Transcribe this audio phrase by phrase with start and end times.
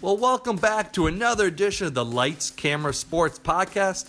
[0.00, 4.08] Well, welcome back to another edition of the Lights Camera Sports Podcast,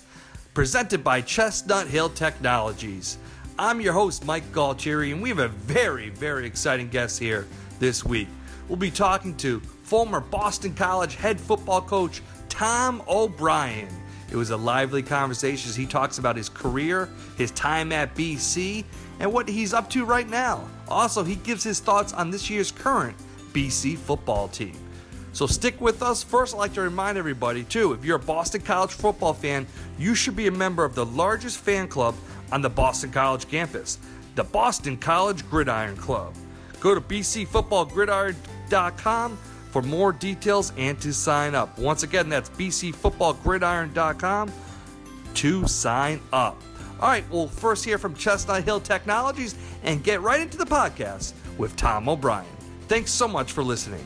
[0.54, 3.18] presented by Chestnut Hill Technologies.
[3.58, 7.48] I'm your host, Mike Galtieri, and we have a very, very exciting guest here
[7.80, 8.28] this week.
[8.68, 13.90] We'll be talking to former Boston College head football coach Tom O'Brien.
[14.32, 18.86] It was a lively conversation as he talks about his career, his time at BC,
[19.20, 20.70] and what he's up to right now.
[20.88, 23.18] Also, he gives his thoughts on this year's current
[23.54, 24.78] BC football team.
[25.40, 26.22] So stick with us.
[26.22, 29.66] First, I'd like to remind everybody, too, if you're a Boston College football fan,
[29.98, 32.14] you should be a member of the largest fan club
[32.52, 34.00] on the Boston College campus,
[34.36, 36.36] the Boston College Gridiron Club.
[36.82, 39.38] Go to bcfootballgridiron.com
[39.72, 41.80] for more details and to sign up.
[41.80, 44.52] Once again, that's bcfootballgridiron.com
[45.36, 46.62] to sign up.
[47.00, 51.32] All right, we'll first hear from Chestnut Hill Technologies and get right into the podcast
[51.58, 52.46] with Tom O'Brien.
[52.90, 54.06] Thanks so much for listening.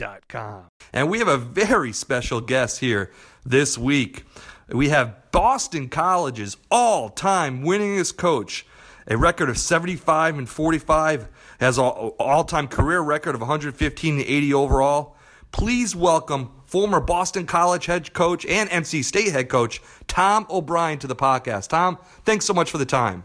[0.00, 0.64] chestnuthilltechnologies.com.
[0.92, 3.10] And we have a very special guest here
[3.44, 4.24] this week.
[4.68, 8.66] We have Boston College's all time winningest coach,
[9.06, 11.28] a record of 75 and 45,
[11.60, 15.16] has an all time career record of 115 and 80 overall.
[15.52, 21.08] Please welcome former Boston College head coach and NC State head coach, Tom O'Brien, to
[21.08, 21.68] the podcast.
[21.68, 23.24] Tom, thanks so much for the time.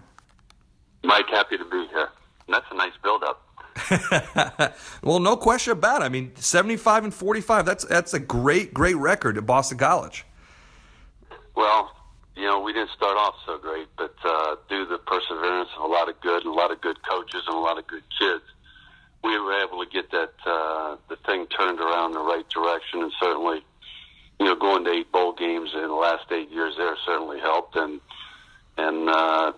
[1.03, 2.09] Mike, happy to be here.
[2.49, 3.44] That's a nice build up.
[5.03, 6.05] well, no question about it.
[6.05, 10.25] I mean, 75 and 45, that's that's a great great record at Boston College.
[11.55, 11.91] Well,
[12.35, 15.83] you know, we didn't start off so great, but uh, due to the perseverance of
[15.83, 18.03] a lot of good and a lot of good coaches and a lot of good
[18.17, 18.43] kids,
[19.23, 23.01] we were able to get that uh, the thing turned around in the right direction,
[23.01, 23.63] and certainly,
[24.39, 27.75] you know, going to eight bowl games in the last eight years there certainly helped,
[27.75, 27.99] and
[28.77, 29.53] and uh,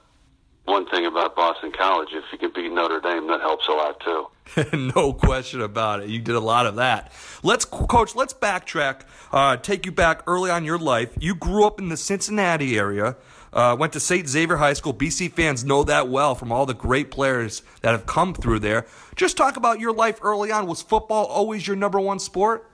[0.68, 4.02] one thing about Boston College, if you can beat Notre Dame, that helps a lot
[4.02, 4.28] too.
[4.96, 6.10] no question about it.
[6.10, 7.12] You did a lot of that.
[7.42, 8.16] Let's, coach.
[8.16, 9.02] Let's backtrack.
[9.32, 11.14] Uh, take you back early on your life.
[11.20, 13.16] You grew up in the Cincinnati area.
[13.54, 14.28] Uh, went to St.
[14.28, 14.94] Xavier High School.
[14.94, 18.86] BC fans know that well from all the great players that have come through there.
[19.16, 20.68] Just talk about your life early on.
[20.68, 22.70] Was football always your number one sport?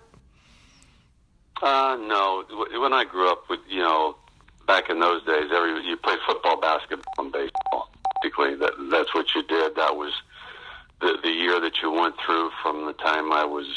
[1.61, 2.43] Uh, no.
[2.81, 4.17] When I grew up, with you know,
[4.68, 7.90] back in those days, every you played football, basketball, and baseball.
[8.22, 9.75] Basically, that that's what you did.
[9.75, 10.13] That was
[11.01, 13.68] the the year that you went through from the time I was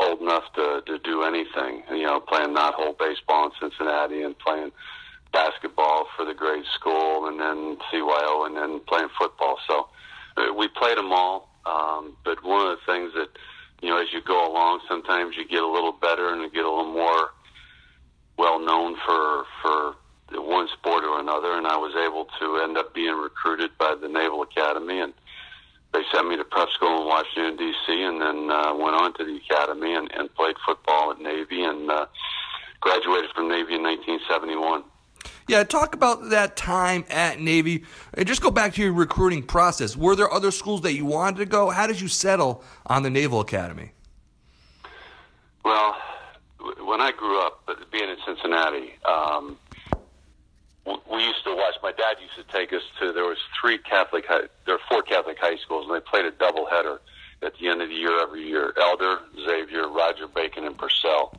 [0.00, 1.82] old enough to to do anything.
[1.90, 4.72] You know, playing knothole baseball in Cincinnati and playing
[5.32, 9.58] basketball for the grade school, and then CYO, and then playing football.
[9.68, 9.88] So
[10.36, 11.48] uh, we played them all.
[11.66, 13.28] Um, but one of the things that
[13.82, 16.64] you know, as you go along, sometimes you get a little better and you get
[16.64, 17.30] a little more
[18.40, 19.94] well known for for
[20.32, 24.08] one sport or another, and I was able to end up being recruited by the
[24.08, 25.12] Naval Academy, and
[25.92, 29.24] they sent me to prep school in Washington D.C., and then uh, went on to
[29.24, 32.06] the academy and, and played football at Navy, and uh,
[32.80, 34.84] graduated from Navy in 1971.
[35.46, 37.84] Yeah, talk about that time at Navy.
[38.14, 39.96] And just go back to your recruiting process.
[39.96, 41.70] Were there other schools that you wanted to go?
[41.70, 43.90] How did you settle on the Naval Academy?
[45.64, 45.96] Well,
[46.84, 49.56] when I grew up, being in Cincinnati, um,
[50.86, 51.74] we used to watch.
[51.82, 53.12] My dad used to take us to.
[53.12, 54.26] There was three Catholic.
[54.26, 57.00] High, there were four Catholic high schools, and they played a double header
[57.42, 58.72] at the end of the year every year.
[58.80, 61.34] Elder, Xavier, Roger Bacon, and Purcell.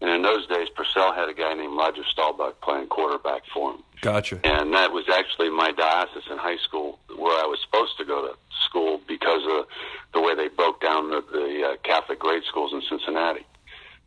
[0.00, 3.82] And in those days, Purcell had a guy named Roger Staubach playing quarterback for him.
[4.02, 4.38] Gotcha.
[4.44, 8.34] And that was actually my diocesan high school where I was supposed to go to
[8.68, 9.66] school because of
[10.12, 13.46] the way they broke down the, the uh, Catholic grade schools in Cincinnati.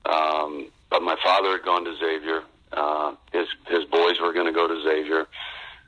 [0.05, 2.43] Um, but my father had gone to Xavier.
[2.71, 5.28] Uh, his his boys were going to go to Xavier.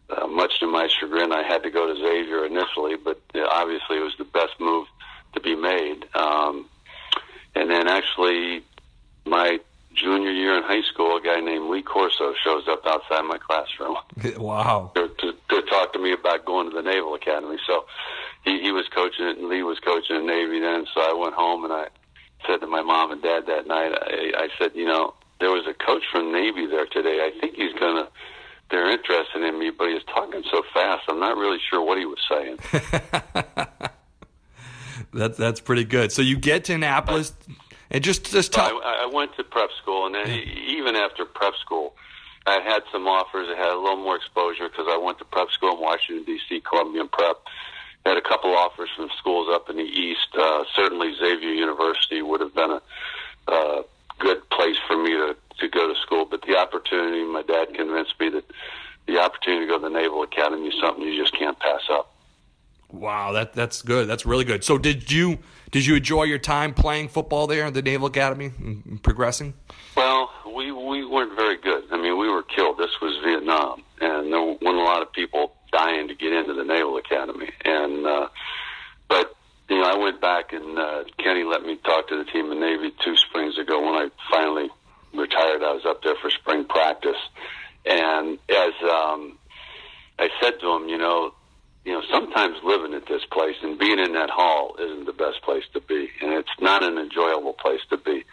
[0.09, 3.97] Uh, much to my chagrin, I had to go to Xavier initially, but uh, obviously
[3.97, 4.87] it was the best move
[5.33, 6.05] to be made.
[6.13, 6.65] Um,
[7.55, 8.63] and then actually,
[9.25, 9.59] my
[9.93, 13.97] junior year in high school, a guy named Lee Corso shows up outside my classroom.
[14.37, 14.91] wow.
[14.95, 17.57] To, to, to talk to me about going to the Naval Academy.
[17.67, 17.85] So
[18.43, 20.85] he, he was coaching it, and Lee was coaching the Navy then.
[20.93, 21.87] So I went home and I
[22.47, 25.65] said to my mom and dad that night, I, I said, you know, there was
[25.67, 27.19] a coach from Navy there today.
[27.21, 28.07] I think he's going to,
[28.69, 31.97] they're interested in me, but he was talking so fast, I'm not really sure what
[31.97, 32.57] he was saying.
[35.31, 36.11] That's, that's pretty good.
[36.11, 37.33] So you get to Annapolis
[37.89, 38.71] and just, just talk.
[38.83, 40.77] I, I went to prep school, and then yeah.
[40.77, 41.95] even after prep school,
[42.45, 43.47] I had some offers.
[43.49, 46.61] I had a little more exposure because I went to prep school in Washington D.C.,
[46.61, 47.37] Columbian Prep.
[48.05, 50.27] Had a couple offers from schools up in the east.
[50.35, 52.81] Uh, certainly, Xavier University would have been a
[53.47, 53.83] uh,
[54.17, 56.25] good place for me to to go to school.
[56.25, 58.45] But the opportunity, my dad convinced me that
[59.05, 62.11] the opportunity to go to the Naval Academy is something you just can't pass up.
[62.91, 64.07] Wow, that that's good.
[64.07, 64.63] That's really good.
[64.63, 65.37] So, did you
[65.69, 69.53] did you enjoy your time playing football there at the Naval Academy and progressing?
[69.95, 71.83] Well, we we weren't very good.
[71.91, 72.77] I mean, we were killed.
[72.79, 76.63] This was Vietnam, and there weren't a lot of people dying to get into the
[76.63, 77.51] Naval Academy.
[77.63, 78.29] And uh,
[79.07, 79.35] but
[79.69, 82.59] you know, I went back and uh, Kenny let me talk to the team in
[82.59, 84.69] Navy two springs ago when I finally
[85.13, 85.61] retired.
[85.61, 87.21] I was up there for spring practice,
[87.85, 89.37] and as um,
[90.17, 91.33] I said to him, you know,
[91.85, 95.41] you know, sometimes living at this place and being in that hall isn't the best
[95.41, 98.23] place to be, and it's not an enjoyable place to be.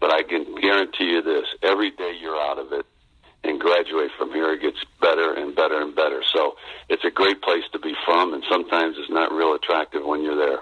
[0.00, 2.86] But I can guarantee you this: every day you're out of it
[3.44, 6.22] and graduate from here, it gets better and better and better.
[6.32, 6.56] So
[6.88, 10.36] it's a great place to be from, and sometimes it's not real attractive when you're
[10.36, 10.60] there.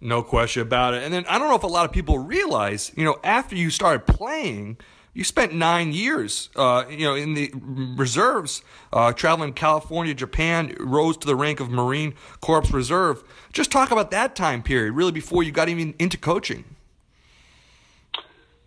[0.00, 1.02] No question about it.
[1.02, 3.70] And then I don't know if a lot of people realize, you know, after you
[3.70, 4.78] started playing,
[5.18, 7.50] you spent nine years, uh, you know, in the
[7.96, 8.62] reserves,
[8.92, 13.24] uh, traveling California, Japan, rose to the rank of Marine Corps Reserve.
[13.52, 16.64] Just talk about that time period, really, before you got even into coaching.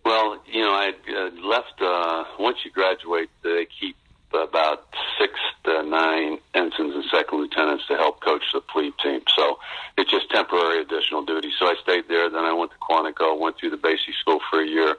[0.04, 1.80] Well, you know, I uh, left.
[1.80, 3.96] Uh, once you graduate, they keep
[4.34, 4.88] about
[5.18, 5.32] six
[5.64, 9.22] to nine ensigns and second lieutenants to help coach the plebe team.
[9.34, 9.58] So
[9.96, 11.50] it's just temporary additional duty.
[11.58, 12.28] So I stayed there.
[12.28, 14.98] Then I went to Quantico, went through the basic school for a year.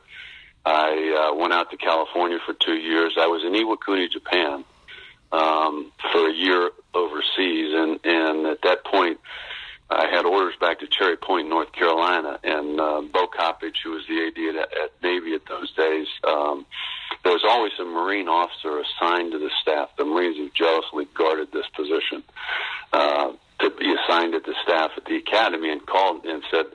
[0.65, 3.15] I uh, went out to California for two years.
[3.19, 4.63] I was in Iwakuni, Japan,
[5.31, 9.19] um, for a year overseas, and and at that point,
[9.89, 14.05] I had orders back to Cherry Point, North Carolina, and uh, Bo Coppedge, who was
[14.07, 16.65] the AD at, at Navy at those days, um,
[17.23, 19.89] there was always a Marine officer assigned to the staff.
[19.97, 22.23] The Marines have jealously guarded this position
[22.91, 26.65] uh, to be assigned at the staff at the academy, and called and said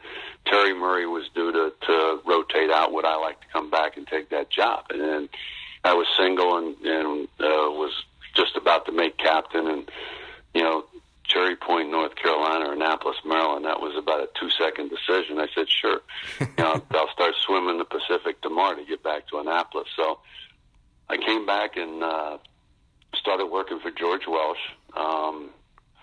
[0.49, 2.93] Terry Murray was due to, to rotate out.
[2.93, 4.87] Would I like to come back and take that job?
[4.91, 5.29] And then
[5.85, 7.93] I was single and and uh, was
[8.35, 9.91] just about to make captain, and
[10.55, 10.85] you know
[11.25, 13.65] Cherry Point, North Carolina, or Annapolis, Maryland.
[13.67, 15.39] That was about a two second decision.
[15.39, 16.01] I said, sure.
[16.41, 19.89] you know, I'll start swimming the Pacific tomorrow to get back to Annapolis.
[19.95, 20.19] So
[21.09, 22.39] I came back and uh,
[23.15, 24.59] started working for George Welsh
[24.97, 25.51] um,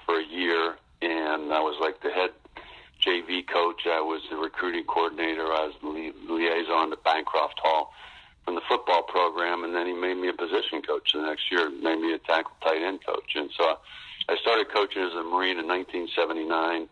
[0.05, 2.31] for a year, and I was like the head
[3.05, 3.81] JV coach.
[3.85, 5.45] I was the recruiting coordinator.
[5.45, 7.91] I was the li- liaison to Bancroft Hall
[8.43, 11.69] from the football program, and then he made me a position coach the next year,
[11.69, 13.77] made me a tackle tight end coach, and so.
[14.27, 16.87] I started coaching as a Marine in 1979.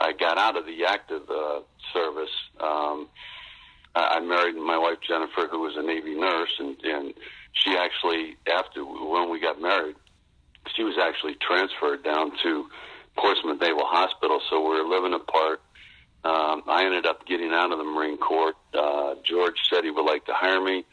[0.00, 1.60] I got out of the active uh,
[1.92, 2.34] service.
[2.60, 3.08] Um,
[3.94, 7.14] I married my wife Jennifer, who was a Navy nurse, and, and
[7.52, 9.96] she actually, after when we got married,
[10.74, 12.66] she was actually transferred down to
[13.16, 14.40] Portsmouth Naval Hospital.
[14.50, 15.60] So we were living apart.
[16.24, 18.54] Um, I ended up getting out of the Marine Corps.
[18.74, 20.84] Uh, George said he would like to hire me,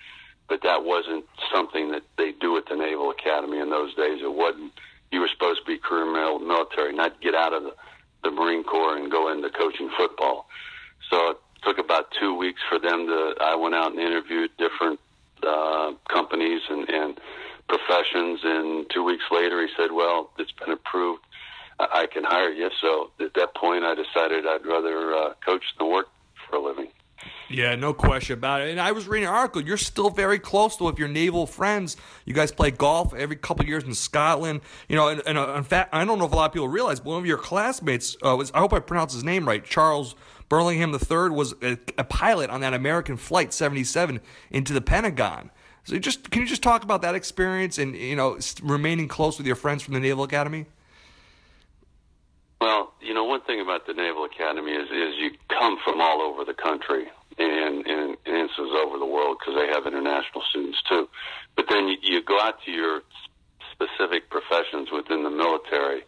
[0.47, 4.21] but that wasn't something that they do at the Naval Academy in those days.
[4.21, 4.73] It wasn't
[5.13, 6.05] you were supposed to be career
[6.39, 7.73] military, not get out of the,
[8.23, 10.47] the Marine Corps and go into coaching football.
[11.09, 13.35] So it took about two weeks for them to.
[13.39, 14.99] I went out and interviewed different
[15.43, 17.19] uh, companies and, and
[17.69, 21.21] professions, and two weeks later, he said, "Well, it's been approved.
[21.79, 25.89] I, can hire you." So at that point, I decided I'd rather uh, coach than
[25.89, 26.07] work
[26.49, 26.89] for a living.
[27.49, 28.71] Yeah, no question about it.
[28.71, 29.61] And I was reading an article.
[29.61, 31.97] You're still very close to with your naval friends.
[32.25, 34.61] You guys play golf every couple years in Scotland.
[34.89, 36.67] You know, and, and uh, in fact, I don't know if a lot of people
[36.67, 39.63] realize, but one of your classmates uh, was, I hope I pronounce his name right,
[39.63, 40.15] Charles
[40.49, 45.51] Burlingame III, was a, a pilot on that American Flight 77 into the Pentagon.
[45.83, 49.45] So just can you just talk about that experience and you know remaining close with
[49.45, 50.65] your friends from the Naval Academy?
[52.63, 56.21] Well, you know, one thing about the Naval Academy is is you come from all
[56.21, 60.81] over the country and and, and instances over the world because they have international students
[60.87, 61.09] too.
[61.57, 63.01] But then you, you go out to your
[63.73, 66.03] specific professions within the military,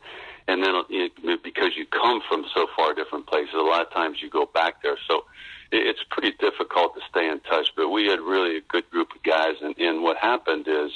[0.47, 4.21] and then it, because you come from so far different places, a lot of times
[4.21, 4.97] you go back there.
[5.09, 5.25] So
[5.73, 7.73] it's pretty difficult to stay in touch.
[7.75, 10.91] But we had really a good group of guys, and, and what happened is.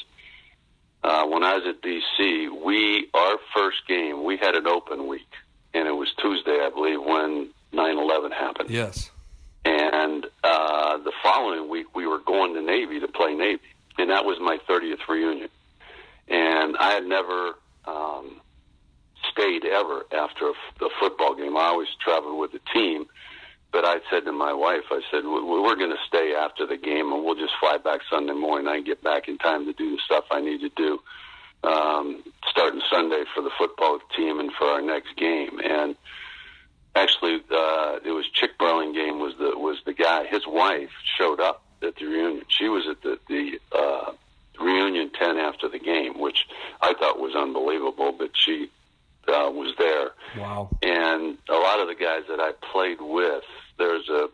[1.01, 5.31] Uh, when I was at BC, we our first game we had an open week,
[5.73, 8.69] and it was Tuesday, I believe, when 9/11 happened.
[8.69, 9.11] Yes.
[9.65, 13.61] And uh, the following week, we were going to Navy to play Navy,
[13.97, 15.49] and that was my 30th reunion.
[16.27, 18.41] And I had never um,
[19.31, 21.57] stayed ever after a, f- a football game.
[21.57, 23.05] I always traveled with the team,
[23.71, 27.11] but I said to my wife, I said, we're going to stay after the game
[27.11, 28.67] and we'll just fly back Sunday morning.
[28.67, 30.99] I can get back in time to do the stuff I need to do
[31.63, 35.59] um, starting Sunday for the football team and for our next game.
[35.63, 35.95] And
[36.95, 40.25] actually, uh, it was Chick Burlingame was the was the guy.
[40.25, 42.45] His wife showed up at the reunion.
[42.47, 44.11] She was at the the uh,
[44.59, 46.47] reunion ten after the game, which
[46.81, 48.13] I thought was unbelievable.
[48.17, 48.69] But she
[49.27, 50.11] uh, was there.
[50.37, 50.69] Wow.
[50.81, 53.43] And a lot of the guys that I played with,
[53.77, 54.29] there's a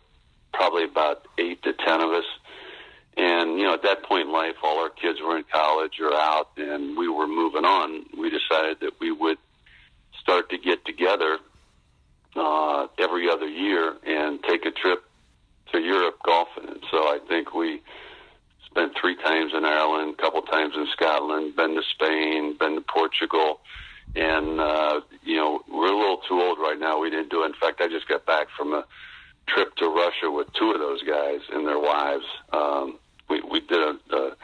[0.54, 2.26] probably about eight to ten of us.
[3.18, 6.14] And you know, at that point in life, all our kids were in college or
[6.14, 8.06] out, and we were moving on.
[8.18, 9.38] We decided that we would
[10.20, 11.38] start to get together
[12.36, 15.04] uh, every other year and take a trip
[15.72, 16.68] to Europe golfing.
[16.68, 17.82] And so I think we
[18.66, 22.82] spent three times in Ireland, a couple times in Scotland, been to Spain, been to
[22.82, 23.62] Portugal,
[24.16, 27.00] and uh, you know we're a little too old right now.
[27.00, 27.48] We didn't do it.
[27.48, 28.86] In fact, I just got back from a
[29.48, 32.26] trip to Russia with two of those guys and their wives.
[32.52, 34.36] Um, we we did a, a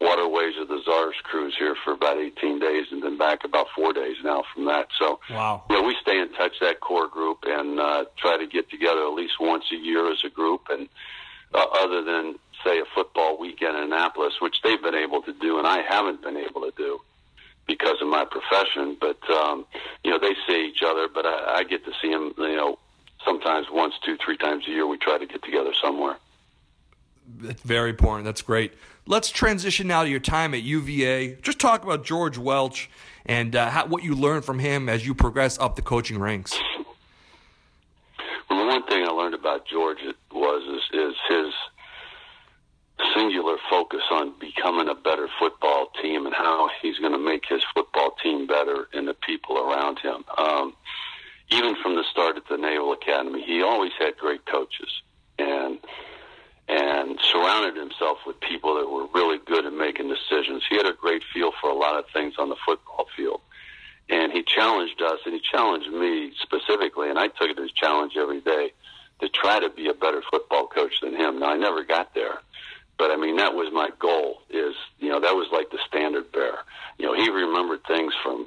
[0.00, 3.92] waterways of the Tsars cruise here for about 18 days, and then back about four
[3.92, 4.88] days now from that.
[4.98, 5.64] So, wow.
[5.68, 9.02] you know, we stay in touch that core group and uh, try to get together
[9.02, 10.68] at least once a year as a group.
[10.70, 10.88] And
[11.52, 15.58] uh, other than say a football weekend in Annapolis, which they've been able to do,
[15.58, 17.00] and I haven't been able to do
[17.66, 18.96] because of my profession.
[19.00, 19.66] But um,
[20.04, 22.34] you know, they see each other, but I, I get to see them.
[22.38, 22.78] You know,
[23.24, 24.86] sometimes once, two, three times a year.
[24.86, 26.16] We try to get together somewhere.
[27.36, 28.24] That's very important.
[28.24, 28.74] That's great.
[29.06, 31.36] Let's transition now to your time at UVA.
[31.36, 32.88] Just talk about George Welsh
[33.26, 36.58] and uh, how, what you learned from him as you progress up the coaching ranks.
[38.50, 39.98] Well, one thing I learned about George
[40.32, 41.54] was is, is his
[43.14, 47.62] singular focus on becoming a better football team and how he's going to make his
[47.74, 50.24] football team better and the people around him.
[50.36, 50.74] Um,
[51.50, 55.02] even from the start at the Naval Academy, he always had great coaches
[55.38, 55.78] and
[56.68, 60.62] and surrounded himself with people that were really good at making decisions.
[60.68, 63.40] He had a great feel for a lot of things on the football field.
[64.10, 67.74] And he challenged us, and he challenged me specifically, and I took it as a
[67.74, 68.72] challenge every day
[69.20, 71.40] to try to be a better football coach than him.
[71.40, 72.38] Now, I never got there,
[72.98, 76.30] but I mean, that was my goal, is, you know, that was like the standard
[76.32, 76.58] bearer.
[76.98, 78.46] You know, he remembered things from,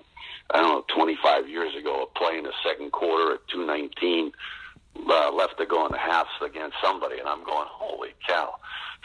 [0.49, 4.31] I don't know, 25 years ago of playing the second quarter at 219
[4.95, 8.55] uh, left to go in the halves against somebody, and I'm going, holy cow!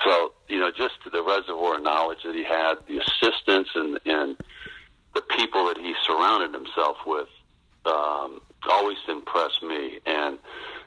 [0.04, 4.36] So you know, just the reservoir of knowledge that he had, the assistance and and
[5.14, 7.28] the people that he surrounded himself with,
[7.86, 8.40] um,
[8.70, 9.98] always impressed me.
[10.04, 10.38] And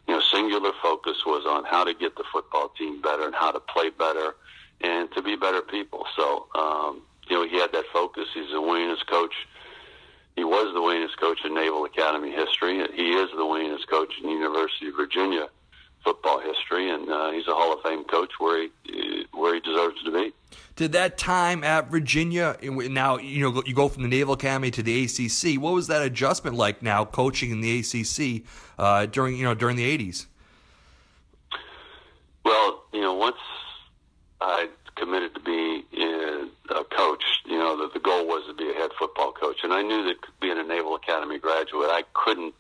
[0.08, 3.52] you know, singular focus was on how to get the football team better and how
[3.52, 4.36] to play better
[4.82, 6.06] and to be better people.
[6.16, 8.28] So um, you know, he had that focus.
[8.34, 9.34] He's a winningest coach
[10.40, 12.78] he was the winningest coach in Naval Academy history.
[12.96, 15.50] He is the winningest coach in University of Virginia
[16.02, 20.02] football history, and uh, he's a Hall of Fame coach where he where he deserves
[20.04, 20.32] to be.
[20.78, 24.82] Did that time at Virginia now you know you go from the Naval Academy to
[24.82, 25.62] the ACC?
[25.62, 28.46] What was that adjustment like now coaching in the ACC
[28.78, 30.28] uh, during you know during the eighties?
[32.46, 33.36] Well, you know once
[34.40, 35.84] I committed to be
[36.70, 37.24] a coach.
[37.50, 40.04] You know, the, the goal was to be a head football coach, and I knew
[40.06, 42.54] that being a Naval Academy graduate, I couldn't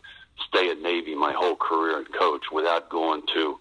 [0.48, 3.60] stay at Navy my whole career and coach without going to,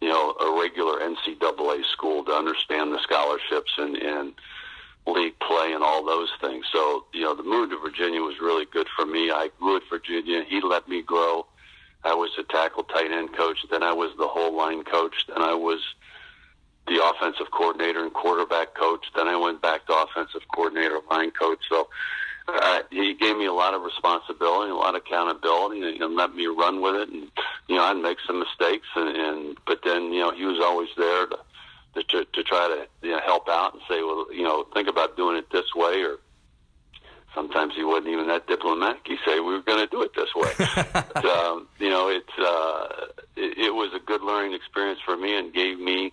[0.00, 4.32] you know, a regular NCAA school to understand the scholarships and and
[5.06, 6.64] league play and all those things.
[6.72, 9.30] So, you know, the move to Virginia was really good for me.
[9.30, 10.44] I grew at Virginia.
[10.48, 11.46] He let me grow.
[12.04, 13.58] I was a tackle tight end coach.
[13.70, 15.26] Then I was the whole line coach.
[15.28, 15.80] Then I was
[16.86, 19.04] the offensive coordinator and quarterback coach.
[19.16, 21.60] Then I went back to offensive coordinator, line coach.
[21.68, 21.88] So
[22.46, 26.34] uh, he gave me a lot of responsibility, a lot of accountability, and, and let
[26.34, 27.08] me run with it.
[27.08, 27.30] And
[27.68, 30.90] you know, I'd make some mistakes, and, and but then you know he was always
[30.96, 31.38] there to
[31.94, 35.16] to, to try to you know, help out and say, well, you know, think about
[35.16, 36.18] doing it this way, or
[37.34, 39.02] sometimes he wasn't even that diplomatic.
[39.06, 40.52] He say we were going to do it this way.
[40.92, 45.38] but, um, you know, it's uh, it, it was a good learning experience for me
[45.38, 46.12] and gave me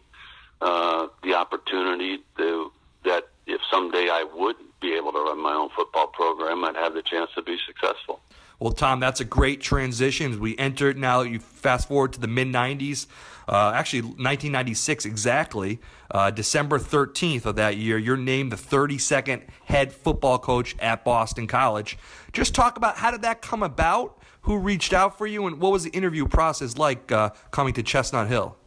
[0.61, 2.71] uh, the opportunity to
[3.03, 6.93] that if someday I would be able to run my own football program, I'd have
[6.93, 8.19] the chance to be successful.
[8.59, 10.39] Well, Tom, that's a great transition.
[10.39, 13.07] We entered now, you fast forward to the mid 90s,
[13.49, 15.79] uh, actually 1996 exactly,
[16.11, 21.47] uh, December 13th of that year, you're named the 32nd head football coach at Boston
[21.47, 21.97] College.
[22.33, 24.19] Just talk about how did that come about?
[24.43, 27.83] Who reached out for you, and what was the interview process like uh, coming to
[27.83, 28.57] Chestnut Hill?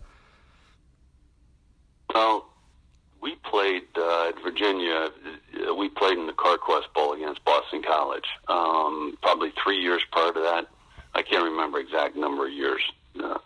[2.15, 2.47] Well,
[3.21, 5.11] we played uh, at Virginia.
[5.69, 8.27] Uh, we played in the CarQuest Bowl against Boston College.
[8.49, 10.69] Um, probably three years prior to that.
[11.15, 12.83] I can't remember exact number of years.
[13.21, 13.39] Uh,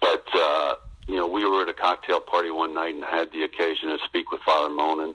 [0.00, 0.74] but uh,
[1.06, 3.98] you know, we were at a cocktail party one night and had the occasion to
[4.04, 5.14] speak with Father Monan,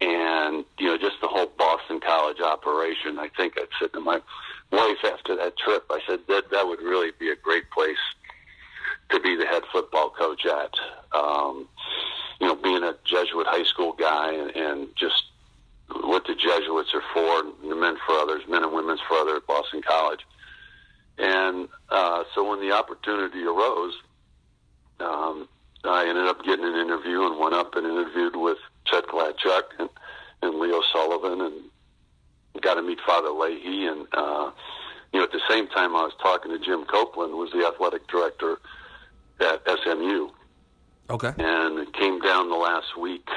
[0.00, 3.18] and you know, just the whole Boston College operation.
[3.18, 4.20] I think I said to my
[4.72, 7.98] wife after that trip, I said that that would really be a great place
[9.10, 10.74] to be the head football coach at.
[11.12, 11.68] Um,
[12.40, 15.24] you know, being a Jesuit high school guy and, and just
[15.88, 19.46] what the Jesuits are for, the men for others, men and women's for others at
[19.46, 20.20] Boston College.
[21.18, 23.94] And uh, so when the opportunity arose,
[25.00, 25.48] um,
[25.84, 29.88] I ended up getting an interview and went up and interviewed with Chet Gladchuk and,
[30.42, 33.86] and Leo Sullivan and got to meet Father Leahy.
[33.86, 34.50] And, uh,
[35.12, 37.66] you know, at the same time I was talking to Jim Copeland, who was the
[37.66, 38.58] athletic director
[39.40, 40.30] at SMU.
[41.10, 41.32] Okay.
[41.38, 43.28] And it came down the last week,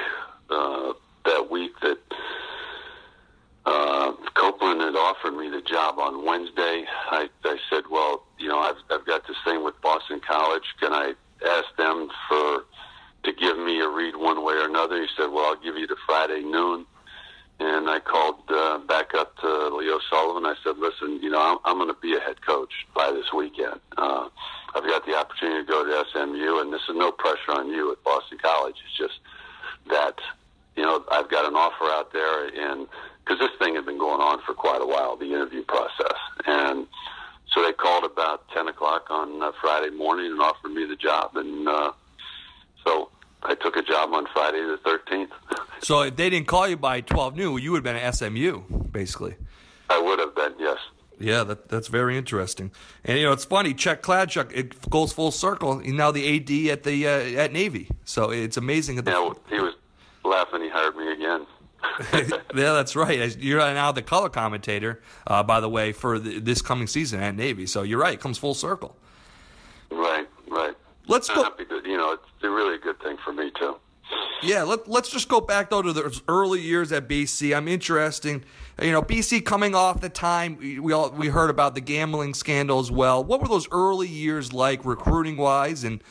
[0.50, 0.92] uh,
[1.24, 1.98] that week that
[3.66, 6.84] uh, Copeland had offered me the job on Wednesday.
[7.10, 10.64] I, I said, well, you know, I've, I've got this thing with Boston College.
[10.80, 11.12] Can I
[11.46, 12.64] ask them for
[13.24, 15.00] to give me a read one way or another?
[15.00, 16.86] He said, well, I'll give you the Friday noon.
[17.60, 20.46] And I called uh, back up to Leo Sullivan.
[20.46, 23.32] I said, listen, you know, I'm, I'm going to be a head coach by this
[23.34, 23.80] weekend.
[23.96, 24.28] Uh,
[24.74, 27.92] I've got the opportunity to go to SMU, and this is no pressure on you
[27.92, 28.76] at Boston College.
[28.84, 29.20] It's just
[29.88, 30.18] that,
[30.76, 32.86] you know, I've got an offer out there, and
[33.24, 36.16] because this thing had been going on for quite a while, the interview process.
[36.46, 36.86] And
[37.52, 41.36] so they called about 10 o'clock on uh, Friday morning and offered me the job.
[41.36, 41.92] And uh,
[42.84, 43.10] so
[43.42, 45.30] I took a job on Friday the 13th.
[45.80, 48.62] So if they didn't call you by 12 noon, you would have been at SMU,
[48.90, 49.36] basically.
[49.88, 50.76] I would have been, yes.
[51.20, 52.70] Yeah, that, that's very interesting.
[53.04, 53.74] And you know, it's funny.
[53.74, 55.78] Chet Gladchuk, it goes full circle.
[55.78, 57.90] He's now the AD at the uh, at Navy.
[58.04, 58.96] So it's amazing.
[58.96, 59.74] That the, Yeah, he was
[60.24, 60.62] laughing.
[60.62, 61.46] He hired me again.
[62.12, 63.36] yeah, that's right.
[63.38, 67.34] You're now the color commentator, uh, by the way, for the, this coming season at
[67.34, 67.66] Navy.
[67.66, 68.14] So you're right.
[68.14, 68.96] It comes full circle.
[69.90, 70.74] Right, right.
[71.06, 71.42] Let's go.
[71.42, 73.76] happy to, you know, it's a really good thing for me too.
[74.42, 77.56] Yeah, let, let's just go back though to those early years at BC.
[77.56, 78.44] I'm interested.
[78.80, 82.78] You know, BC coming off the time we all we heard about the gambling scandal
[82.78, 83.22] as well.
[83.24, 85.82] What were those early years like recruiting wise?
[85.82, 86.02] And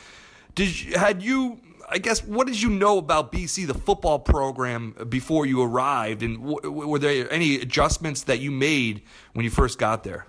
[0.56, 1.60] did you, had you?
[1.90, 6.22] I guess what did you know about BC the football program before you arrived?
[6.22, 10.26] And w- were there any adjustments that you made when you first got there?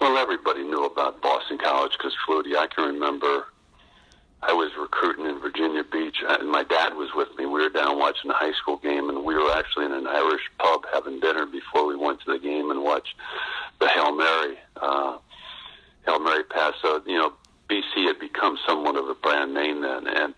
[0.00, 2.56] Well, everybody knew about Boston College because Flutie.
[2.56, 3.46] I can remember
[4.46, 7.46] I was recruiting in Virginia Beach, and my dad was with me.
[7.46, 10.42] We were down watching the high school game, and we were actually in an Irish
[10.58, 13.14] pub having dinner before we went to the game and watched
[13.80, 15.16] the Hail Mary, uh,
[16.04, 16.74] Hail Mary pass.
[16.82, 17.32] So, you know,
[17.70, 20.34] BC had become somewhat of a brand name then, and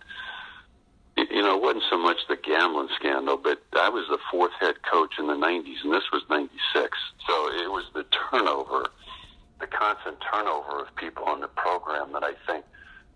[1.17, 4.77] you know, it wasn't so much the gambling scandal, but I was the fourth head
[4.89, 6.99] coach in the 90s, and this was 96.
[7.27, 8.87] So it was the turnover,
[9.59, 12.65] the constant turnover of people on the program that I think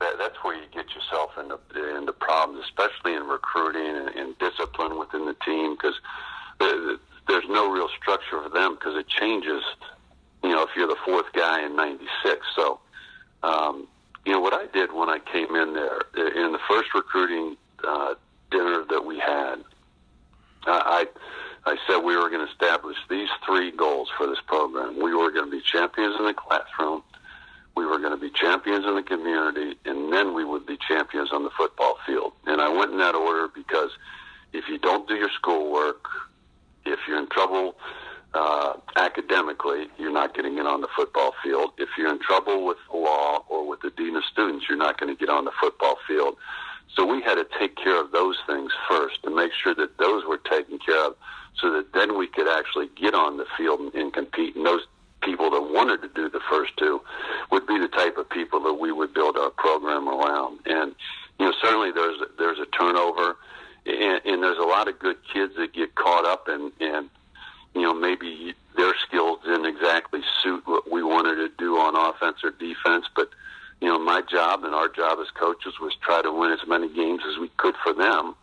[0.01, 4.99] that that's where you get yourself into into problems, especially in recruiting and, and discipline
[4.99, 5.95] within the team, because
[7.29, 9.63] there's no real structure for them because it changes.
[10.43, 12.81] You know, if you're the fourth guy in '96, so
[13.43, 13.87] um,
[14.25, 18.15] you know what I did when I came in there in the first recruiting uh,
[18.51, 19.57] dinner that we had.
[20.67, 21.07] I
[21.67, 24.97] I said we were going to establish these three goals for this program.
[24.97, 27.03] We were going to be champions in the classroom
[27.77, 31.31] we were going to be champions in the community, and then we would be champions
[31.33, 32.33] on the football field.
[32.47, 33.91] And I went in that order because
[34.53, 36.05] if you don't do your schoolwork,
[36.85, 37.77] if you're in trouble
[38.35, 41.71] uh, academically, you're not getting in on the football field.
[41.79, 44.99] If you're in trouble with the law or with the dean of students, you're not
[44.99, 46.37] going to get on the football field.
[46.97, 50.25] So we had to take care of those things first to make sure that those
[50.27, 51.17] were taken care of
[51.61, 54.57] so that then we could actually get on the field and, and compete.
[54.57, 54.83] And those
[55.23, 57.01] people that wanted to do the first two
[57.51, 60.61] would be the type of people that we would build our program around.
[60.67, 60.95] And
[61.39, 63.37] you know, certainly there's there's a turnover,
[63.87, 67.11] and, and there's a lot of good kids that get caught up in, and
[67.75, 72.39] you know maybe their skills didn't exactly suit what we wanted to do on offense
[72.45, 73.29] or defense, but
[73.81, 76.89] you know my job and our job as coaches was try to win as many
[76.93, 78.35] games as we could for them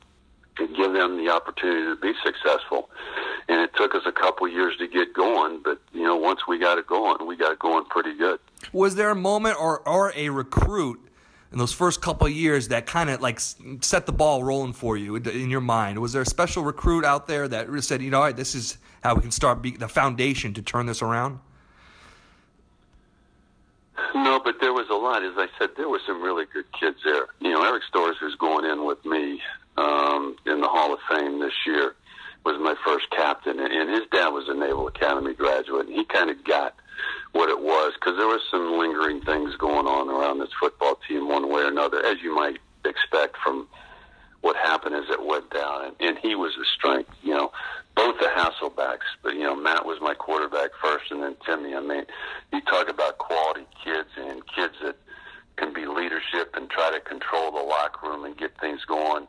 [0.59, 2.89] and give them the opportunity to be successful.
[3.47, 6.59] And it took us a couple years to get going, but you know, once we
[6.59, 8.39] got it going, we got it going pretty good.
[8.73, 10.99] Was there a moment or or a recruit
[11.51, 15.15] in those first couple years that kind of like set the ball rolling for you
[15.15, 15.99] in your mind?
[15.99, 19.15] Was there a special recruit out there that said, you know, right, this is how
[19.15, 21.39] we can start be the foundation to turn this around?
[24.13, 25.23] No, but there was a lot.
[25.23, 27.27] As I said, there were some really good kids there.
[27.39, 29.41] You know, Eric Storz, who's going in with me
[29.77, 31.95] um, in the Hall of Fame this year,
[32.45, 36.30] was my first captain, and his dad was a Naval Academy graduate, and he kind
[36.30, 36.75] of got
[37.34, 41.30] what it was because there was some lingering things going on around this football team
[41.30, 43.67] one way or another, as you might expect from
[44.41, 45.86] what happened as it went down.
[45.86, 47.51] And, and he was a strength, you know,
[47.95, 51.75] both the Hasselbecks, but you know, Matt was my quarterback first, and then Timmy.
[51.75, 52.06] I mean,
[52.53, 54.95] you talk about quality kids and kids that
[55.56, 59.27] can be leadership and try to control the locker room and get things going.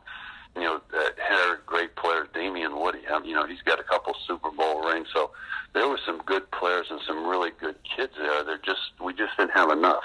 [0.55, 3.05] You know, uh, had a great player, Damien Woody.
[3.07, 5.31] Um, you know, he's got a couple Super Bowl rings, so
[5.73, 8.43] there were some good players and some really good kids there.
[8.43, 10.03] They're just we just didn't have enough,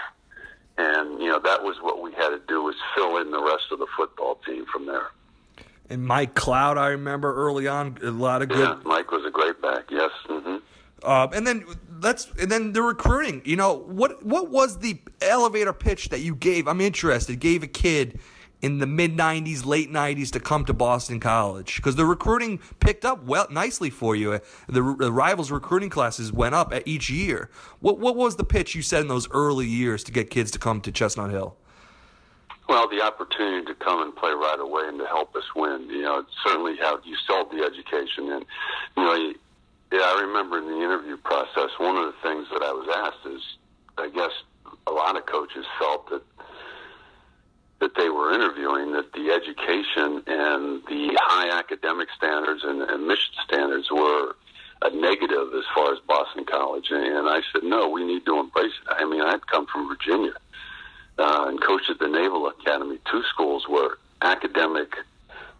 [0.76, 3.64] and you know that was what we had to do was fill in the rest
[3.72, 5.08] of the football team from there.
[5.90, 8.58] And Mike Cloud, I remember early on, a lot of good.
[8.58, 9.84] Yeah, Mike was a great back.
[9.90, 10.10] Yes.
[10.28, 10.56] Mm-hmm.
[11.02, 11.64] Uh, and then
[12.00, 13.42] let's and then the recruiting.
[13.44, 14.24] You know what?
[14.24, 16.66] What was the elevator pitch that you gave?
[16.66, 17.38] I'm interested.
[17.38, 18.18] Gave a kid
[18.64, 23.04] in the mid 90s, late 90s to come to Boston College because the recruiting picked
[23.04, 24.40] up well nicely for you.
[24.68, 27.50] The, the, rivals recruiting classes went up at each year.
[27.80, 30.58] What what was the pitch you said in those early years to get kids to
[30.58, 31.58] come to Chestnut Hill?
[32.66, 35.86] Well, the opportunity to come and play right away and to help us win.
[35.90, 38.46] You know, certainly how you sold the education, and
[38.96, 39.34] you know,
[39.92, 43.34] yeah, I remember in the interview process, one of the things that I was asked
[43.34, 43.42] is,
[43.98, 44.32] I guess
[44.86, 46.22] a lot of coaches felt that
[47.84, 53.34] that they were interviewing that the education and the high academic standards and, and mission
[53.44, 54.34] standards were
[54.80, 56.86] a negative as far as Boston College.
[56.90, 58.88] And I said, no, we need to embrace it.
[58.88, 60.32] I mean, I'd come from Virginia
[61.18, 64.96] uh, and coached at the Naval Academy, two schools where academic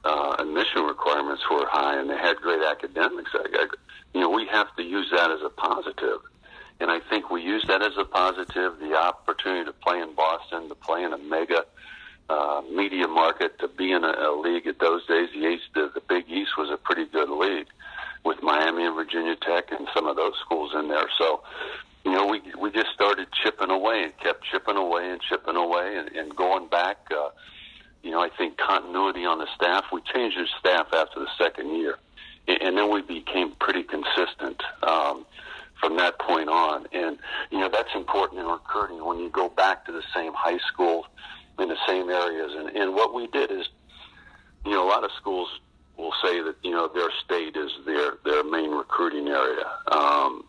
[0.04, 3.32] uh, and mission requirements were high and they had great academics.
[3.34, 3.66] I, I,
[4.14, 6.20] you know, we have to use that as a positive.
[6.80, 8.78] And I think we use that as a positive.
[8.80, 11.66] The opportunity to play in Boston, to play in a mega
[12.28, 15.28] uh, media market, to be in a, a league at those days.
[15.34, 17.66] The East, the, the Big East was a pretty good league
[18.24, 21.08] with Miami and Virginia Tech and some of those schools in there.
[21.18, 21.42] So,
[22.04, 25.96] you know, we we just started chipping away and kept chipping away and chipping away
[25.96, 26.98] and, and going back.
[27.10, 27.30] Uh,
[28.02, 29.84] you know, I think continuity on the staff.
[29.92, 31.98] We changed the staff after the second year,
[32.48, 34.62] and, and then we became pretty consistent.
[34.82, 35.26] Um,
[35.80, 36.86] from that point on.
[36.92, 37.18] And,
[37.50, 41.06] you know, that's important in recruiting when you go back to the same high school
[41.58, 42.52] in the same areas.
[42.56, 43.68] And, and what we did is,
[44.64, 45.48] you know, a lot of schools
[45.96, 49.64] will say that, you know, their state is their, their main recruiting area.
[49.88, 50.44] Um,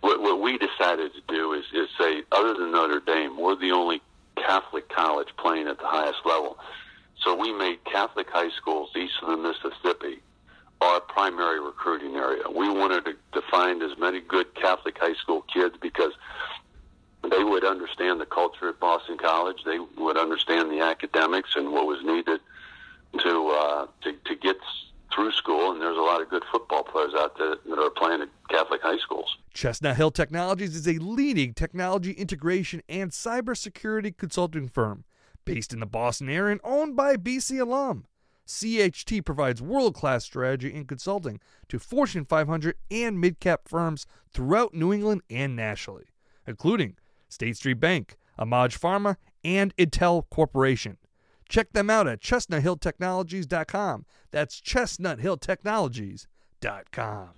[0.00, 3.72] what, what we decided to do is, is say, other than Notre Dame, we're the
[3.72, 4.02] only
[4.36, 6.58] Catholic college playing at the highest level.
[7.22, 10.20] So we made Catholic high schools east of the Mississippi
[10.84, 12.42] our primary recruiting area.
[12.48, 16.12] We wanted to, to find as many good Catholic high school kids because
[17.30, 19.62] they would understand the culture at Boston College.
[19.64, 22.40] They would understand the academics and what was needed
[23.18, 24.56] to uh, to, to get
[25.14, 25.72] through school.
[25.72, 28.82] And there's a lot of good football players out there that are playing at Catholic
[28.82, 29.36] high schools.
[29.52, 35.04] Chestnut Hill Technologies is a leading technology integration and cybersecurity consulting firm
[35.44, 38.06] based in the Boston area and owned by a BC alum.
[38.46, 44.74] CHT provides world class strategy and consulting to Fortune 500 and mid cap firms throughout
[44.74, 46.04] New England and nationally,
[46.46, 46.96] including
[47.28, 50.98] State Street Bank, Amaj Pharma, and Intel Corporation.
[51.48, 54.06] Check them out at chestnuthilltechnologies.com.
[54.30, 57.28] That's chestnuthilltechnologies.com.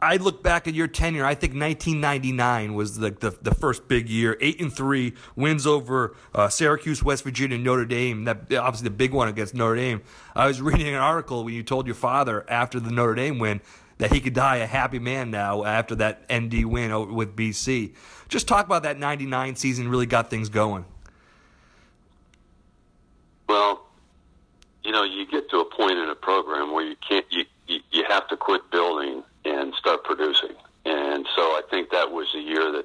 [0.00, 1.24] I look back at your tenure.
[1.24, 4.36] I think 1999 was the, the, the first big year.
[4.40, 8.24] Eight and three wins over uh, Syracuse, West Virginia, Notre Dame.
[8.24, 10.02] That obviously the big one against Notre Dame.
[10.36, 13.62] I was reading an article when you told your father after the Notre Dame win
[14.04, 17.94] that he could die a happy man now after that ND win with BC.
[18.28, 20.84] Just talk about that 99 season really got things going.
[23.48, 23.86] Well,
[24.82, 28.04] you know, you get to a point in a program where you can't, you, you,
[28.06, 30.52] have to quit building and start producing.
[30.84, 32.84] And so I think that was the year that,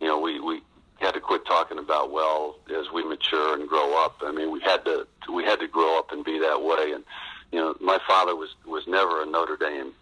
[0.00, 0.62] you know, we, we
[0.96, 4.22] had to quit talking about, well, as we mature and grow up.
[4.22, 6.92] I mean, we had to, we had to grow up and be that way.
[6.92, 7.04] And,
[7.52, 9.92] you know, my father was, was never a Notre Dame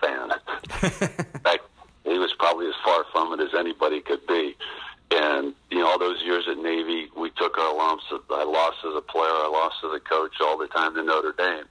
[0.00, 0.30] fan.
[0.82, 1.64] In fact,
[2.04, 4.56] he was probably as far from it as anybody could be.
[5.10, 8.04] And you know, all those years at Navy, we took our lumps.
[8.30, 11.32] I lost as a player, I lost as a coach all the time to Notre
[11.32, 11.64] Dame.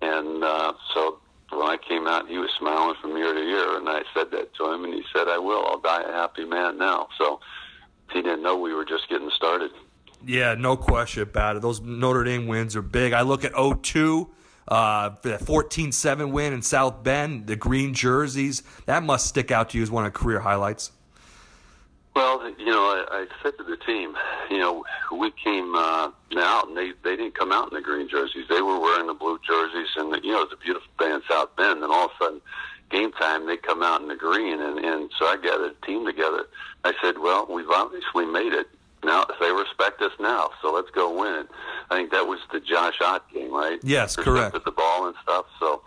[0.00, 1.18] And uh, so
[1.50, 4.54] when I came out, he was smiling from year to year, and I said that
[4.54, 5.64] to him, and he said, "I will.
[5.66, 7.40] I'll die a happy man now." So
[8.12, 9.70] he didn't know we were just getting started.
[10.24, 11.62] Yeah, no question about it.
[11.62, 13.12] Those Notre Dame wins are big.
[13.12, 14.28] I look at 02
[14.68, 18.62] uh, the 14-7 win in South Bend, the green jerseys.
[18.86, 20.92] That must stick out to you as one of career highlights.
[22.14, 24.14] Well, you know, I, I said to the team,
[24.50, 28.06] you know, we came uh, out and they they didn't come out in the green
[28.06, 28.44] jerseys.
[28.50, 31.22] They were wearing the blue jerseys, and the, you know, it's a beautiful day in
[31.28, 31.82] South Bend.
[31.82, 32.40] And all of a sudden,
[32.90, 36.04] game time, they come out in the green, and and so I gathered a team
[36.04, 36.46] together.
[36.84, 38.68] I said, well, we've obviously made it.
[39.04, 41.48] Now they respect us now, so let's go win it.
[41.90, 43.80] I think that was the Josh Ott game, right?
[43.82, 44.64] Yes, correct.
[44.64, 45.46] The ball and stuff.
[45.58, 45.82] So,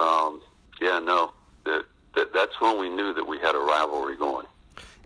[0.00, 0.42] um,
[0.80, 1.32] yeah, no,
[1.64, 1.84] that,
[2.14, 4.46] that that's when we knew that we had a rivalry going.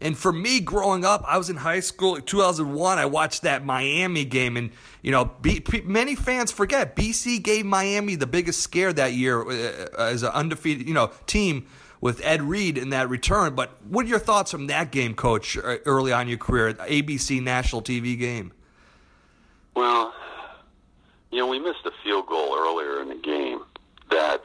[0.01, 2.17] And for me, growing up, I was in high school.
[2.17, 7.43] In 2001, I watched that Miami game, and you know, B, many fans forget BC
[7.43, 11.67] gave Miami the biggest scare that year uh, as an undefeated, you know, team
[12.01, 13.55] with Ed Reed in that return.
[13.55, 15.57] But what are your thoughts from that game, Coach?
[15.57, 18.53] Uh, early on your career, ABC national TV game.
[19.75, 20.15] Well,
[21.31, 23.61] you know, we missed a field goal earlier in the game
[24.11, 24.43] that.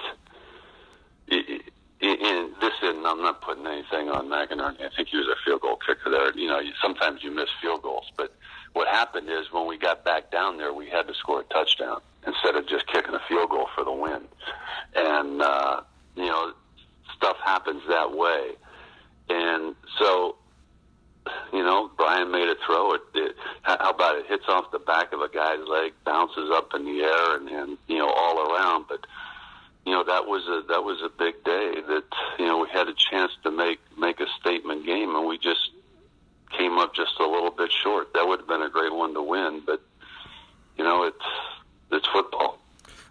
[1.28, 1.64] It,
[2.02, 4.82] and this isn't, I'm not putting anything on McInerney.
[4.82, 6.36] I think he was a field goal kicker there.
[6.36, 8.34] You know, sometimes you miss field goals, but
[8.74, 12.02] what happened is when we got back down there, we had to score a touchdown
[12.26, 14.22] instead of just kicking a field goal for the win.
[14.96, 15.82] And, uh,
[16.16, 16.54] you know,
[17.22, 18.52] stuff happens that way.
[19.30, 20.36] And so,
[21.54, 22.94] you know, Brian made a throw.
[22.94, 26.74] It, it, how about it hits off the back of a guy's leg, bounces up
[26.74, 28.86] in the air, and, and you know, all around.
[28.90, 29.06] But
[29.86, 32.04] you know that was a that was a big day that
[32.38, 35.72] you know we had a chance to make make a statement game and we just
[36.56, 38.14] came up just a little bit short.
[38.14, 39.82] That would have been a great one to win, but
[40.78, 41.26] you know it's
[41.92, 42.61] it's football.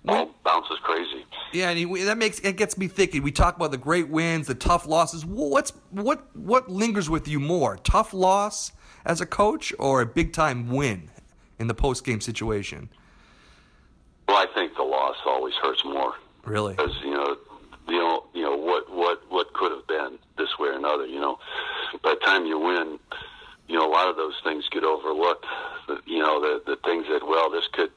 [0.09, 1.27] All bounces crazy.
[1.53, 3.23] Yeah, and that makes it gets me thinking.
[3.23, 5.27] We talk about the great wins, the tough losses.
[5.27, 7.77] What's what what lingers with you more?
[7.79, 8.73] Tough loss
[9.05, 11.11] as a coach or a big time win
[11.59, 12.89] in the post game situation?
[14.27, 16.15] Well, I think the loss always hurts more.
[16.45, 16.75] Really?
[16.75, 17.37] Because you know,
[17.89, 21.07] you know, you know what what what could have been this way or another.
[21.07, 21.39] You know,
[22.03, 22.99] by the time you win,
[23.69, 25.45] you know a lot of those things get overlooked.
[26.07, 27.91] You know, the the things that well, this could.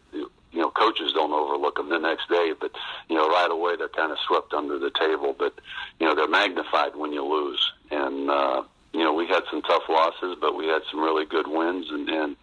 [0.53, 2.71] You know, coaches don't overlook them the next day, but
[3.09, 5.35] you know, right away they're kind of swept under the table.
[5.37, 5.59] But
[5.99, 7.73] you know, they're magnified when you lose.
[7.91, 8.63] And uh,
[8.93, 12.07] you know, we had some tough losses, but we had some really good wins and,
[12.09, 12.35] and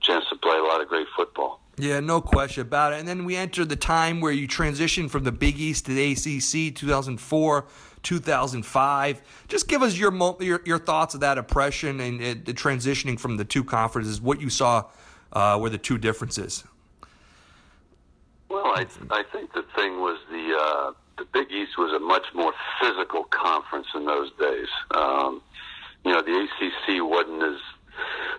[0.00, 1.60] chance to play a lot of great football.
[1.78, 3.00] Yeah, no question about it.
[3.00, 6.12] And then we enter the time where you transition from the Big East to the
[6.12, 7.66] ACC, 2004,
[8.02, 9.22] 2005.
[9.48, 13.44] Just give us your your, your thoughts of that oppression and the transitioning from the
[13.44, 14.20] two conferences.
[14.20, 14.84] What you saw
[15.32, 16.64] uh, were the two differences.
[18.48, 22.26] Well, I I think the thing was the uh, the Big East was a much
[22.34, 24.68] more physical conference in those days.
[24.92, 25.42] Um,
[26.04, 27.60] you know, the ACC wasn't as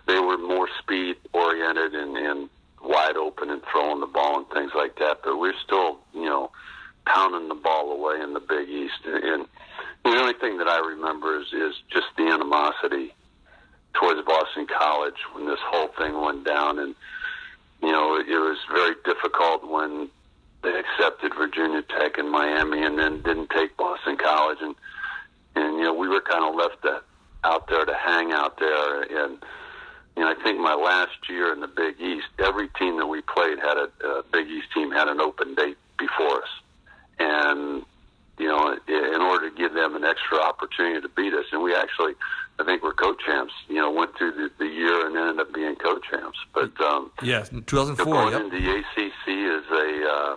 [0.06, 2.48] they were more speed oriented and, and
[2.82, 5.20] wide open and throwing the ball and things like that.
[5.22, 6.50] But we're still, you know,
[7.06, 9.00] pounding the ball away in the Big East.
[9.04, 9.46] And
[10.04, 13.12] the only thing that I remember is, is just the animosity
[13.94, 16.78] towards Boston College when this whole thing went down.
[16.78, 16.94] And,
[17.82, 20.08] you know, it, was very difficult when
[20.62, 24.58] they accepted Virginia Tech and Miami and then didn't take Boston College.
[24.60, 24.74] And,
[25.54, 27.02] and you know, we were kind of left to,
[27.44, 29.02] out there to hang out there.
[29.02, 29.38] And,
[30.16, 33.20] you know, I think my last year in the Big East, every team that we
[33.22, 36.48] played had a, a Big East team had an open date before us,
[37.20, 37.84] and
[38.38, 41.74] you know, in order to give them an extra opportunity to beat us, and we
[41.74, 42.14] actually,
[42.58, 43.52] I think we're co-champs.
[43.68, 46.38] You know, went through the, the year and ended up being co-champs.
[46.52, 48.04] But um, yes, 2004.
[48.04, 48.40] Going yep.
[48.42, 50.36] into the ACC is a, uh,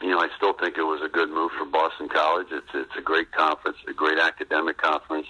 [0.00, 2.48] you know, I still think it was a good move for Boston College.
[2.50, 5.26] It's it's a great conference, a great academic conference.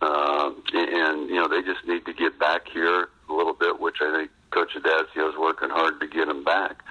[0.00, 3.96] Uh, and, you know, they just need to get back here a little bit, which
[4.00, 6.82] I think Coach Addazio is working hard to get them back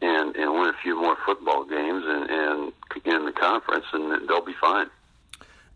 [0.00, 2.72] and, and win a few more football games and, and
[3.04, 4.86] in the conference, and they'll be fine.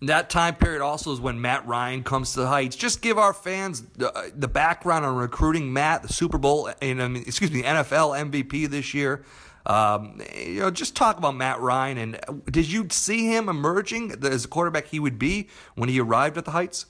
[0.08, 2.76] That time period also is when Matt Ryan comes to the Heights.
[2.76, 7.08] Just give our fans the, the background on recruiting Matt, the Super Bowl, and I
[7.08, 9.22] mean, excuse me, NFL MVP this year.
[9.66, 11.98] Um, you know, just talk about Matt Ryan.
[11.98, 16.38] And did you see him emerging as a quarterback he would be when he arrived
[16.38, 16.86] at the Heights?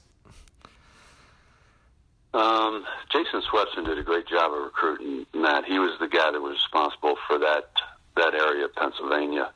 [2.35, 5.65] Um, Jason Swepson did a great job of recruiting Matt.
[5.65, 7.71] He was the guy that was responsible for that
[8.17, 9.51] that area of Pennsylvania,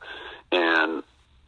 [0.51, 1.03] and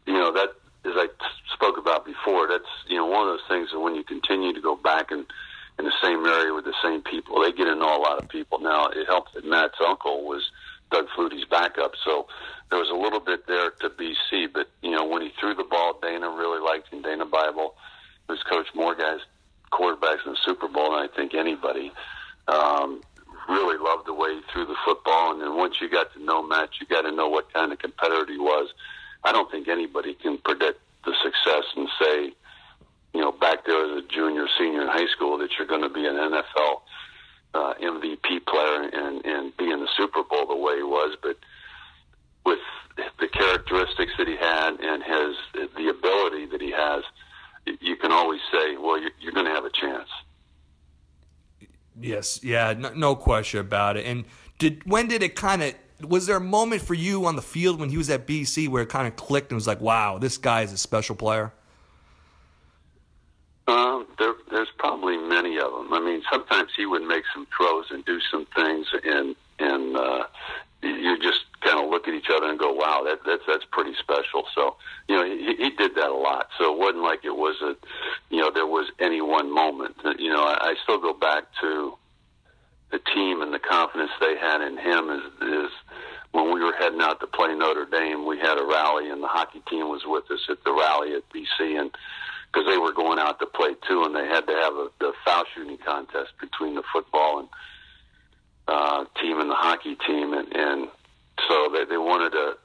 [0.06, 0.54] you know that
[0.86, 1.08] as I
[1.54, 4.62] spoke about before, that's you know one of those things that when you continue to
[4.62, 5.26] go back and
[5.78, 8.30] in the same area with the same people, they get to know a lot of
[8.30, 8.60] people.
[8.60, 10.50] Now it helped that Matt's uncle was
[10.92, 11.94] Doug Flutie's backup.
[12.04, 12.28] So
[12.70, 15.64] there was a little bit there to BC, but you know when he threw the
[15.64, 17.02] ball, Dana really liked him.
[17.02, 17.76] Dana Bible,
[18.28, 19.20] who's coached more guys
[19.72, 21.92] quarterbacks in the Super Bowl than I think anybody.
[22.48, 23.02] Um,
[23.50, 26.42] really loved the way he threw the football, and then once you got to know
[26.42, 28.74] Matt, you got to know what kind of competitor he was.
[29.26, 32.34] I don't think anybody can predict the success and say,
[33.14, 35.90] you know, back there as a junior, senior in high school, that you're going to
[35.90, 36.82] be an NFL
[37.56, 41.38] uh, MVP player and and be in the Super Bowl the way he was, but
[42.46, 42.60] with
[43.20, 47.04] the characteristics that he had and his the ability that he has,
[47.82, 50.10] you can always say, well, you're, you're going to have a chance.
[52.00, 54.06] Yes, yeah, no, no question about it.
[54.06, 54.26] And
[54.60, 57.80] did when did it kind of was there a moment for you on the field
[57.80, 60.38] when he was at BC where it kind of clicked and was like, wow, this
[60.38, 61.54] guy is a special player?
[63.68, 65.94] Um, there, there's probably many of them.
[65.94, 70.24] I mean, sometimes he would make some throws and do some things, and and uh,
[70.84, 73.96] you just kind of look at each other and go, "Wow, that, that's that's pretty
[74.00, 74.76] special." So,
[75.08, 76.50] you know, he, he did that a lot.
[76.60, 77.76] So it wasn't like it was a,
[78.30, 79.96] you know, there was any one moment.
[80.20, 81.98] You know, I, I still go back to
[82.92, 85.10] the team and the confidence they had in him.
[85.10, 85.72] Is is
[86.36, 89.28] when we were heading out to play Notre Dame, we had a rally, and the
[89.28, 91.90] hockey team was with us at the rally at BC, and
[92.52, 95.14] because they were going out to play too, and they had to have a, a
[95.24, 97.48] foul shooting contest between the football and
[98.68, 100.90] uh, team and the hockey team, and, and
[101.48, 102.56] so they, they wanted a,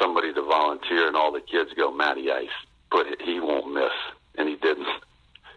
[0.00, 2.48] somebody to volunteer, and all the kids go, Matty Ice,
[2.90, 3.92] but he won't miss,
[4.36, 4.86] and he didn't.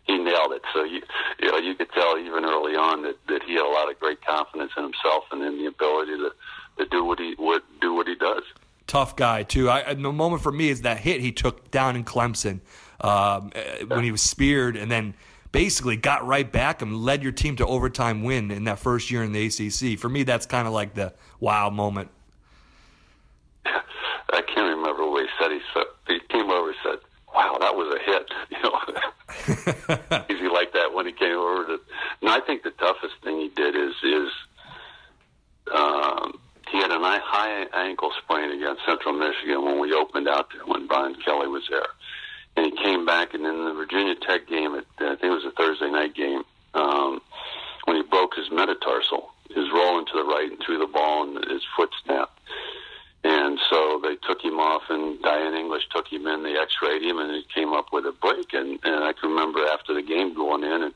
[0.05, 0.61] He nailed it.
[0.73, 1.01] So you,
[1.39, 3.97] you know, you could tell even early on that, that he had a lot of
[4.01, 6.31] great confidence in himself and in the ability to,
[6.77, 7.35] to do what he
[7.81, 8.43] do what he does.
[8.87, 9.69] Tough guy too.
[9.69, 12.59] I, the moment for me is that hit he took down in Clemson
[13.01, 13.51] um,
[13.87, 15.13] when he was speared, and then
[15.51, 19.23] basically got right back and led your team to overtime win in that first year
[19.23, 19.97] in the ACC.
[19.97, 22.09] For me, that's kind of like the wow moment.
[23.65, 25.51] I can't remember what he said.
[25.51, 26.99] He said he came over and said,
[27.33, 31.79] "Wow, that was a hit." You know, easy like that when he came over to.
[32.21, 34.29] And I think the toughest thing he did is is
[35.73, 36.39] um,
[36.73, 40.87] he had a high ankle sprain against Central Michigan when we opened out there when
[40.87, 41.87] Brian Kelly was there
[42.55, 45.45] and he came back, and in the Virginia Tech game, at, I think it was
[45.45, 47.21] a Thursday night game, um,
[47.85, 51.43] when he broke his metatarsal, his rolling to the right and threw the ball, and
[51.49, 52.39] his foot snapped.
[53.25, 56.43] And so they took him off, and Diane English took him in.
[56.43, 58.53] They X-rayed him, and he came up with a break.
[58.53, 60.93] And, and I can remember after the game going in, and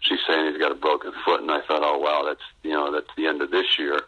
[0.00, 2.92] she's saying he's got a broken foot, and I thought, oh wow, that's you know
[2.92, 4.02] that's the end of this year.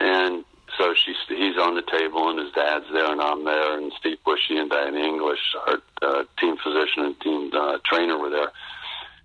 [0.00, 0.44] And
[0.76, 4.18] so she's he's on the table and his dad's there and I'm there and Steve
[4.24, 8.52] Bushy and Diane English, our uh, team physician and team uh, trainer, were there.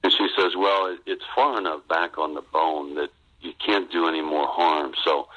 [0.03, 3.09] And she says, "Well, it, it's far enough back on the bone that
[3.41, 4.93] you can't do any more harm.
[5.03, 5.27] So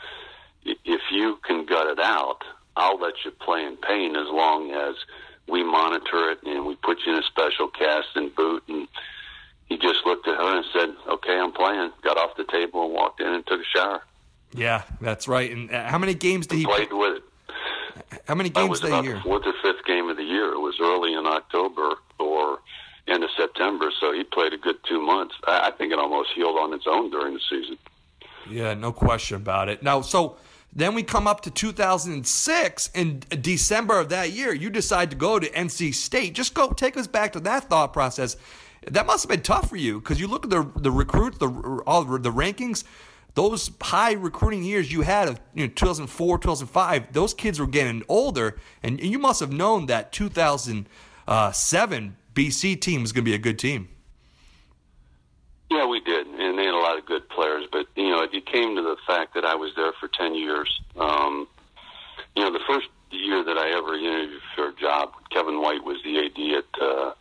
[0.65, 2.43] if you can gut it out,
[2.77, 4.95] I'll let you play in pain as long as
[5.49, 8.89] we monitor it and we put you in a special cast and boot." And
[9.67, 12.95] he just looked at her and said, "Okay, I'm playing." Got off the table and
[12.95, 14.03] walked in and took a shower.
[14.55, 15.51] Yeah, that's right.
[15.51, 17.23] And uh, how many games did he played with it?
[18.27, 19.15] How many games that year?
[19.15, 20.53] The fourth or fifth game of the year.
[20.53, 22.61] It was early in October or
[23.09, 25.35] end of September, so he played a good two months.
[25.47, 27.79] I, I think it almost healed on its own during the season.
[28.49, 29.83] Yeah, no question about it.
[29.83, 30.37] Now, so
[30.73, 34.53] then we come up to 2006 in December of that year.
[34.53, 36.35] You decide to go to NC State.
[36.35, 38.37] Just go take us back to that thought process.
[38.87, 41.49] That must have been tough for you because you look at the the recruits, the
[41.87, 42.85] all the rankings
[43.37, 48.03] those high recruiting years you had of you know 2004 2005 those kids were getting
[48.09, 48.57] older.
[48.83, 53.61] And you must have known that 2007 bc team was going to be a good
[53.61, 53.89] team.
[55.71, 56.27] Yeah we did.
[56.27, 57.67] And they had a lot of good players.
[57.71, 60.35] But you know if you came to the fact that i was there for 10
[60.35, 61.47] years um,
[62.35, 66.03] you know the first year that i ever interviewed for a job kevin white was
[66.05, 67.13] the ad at uh,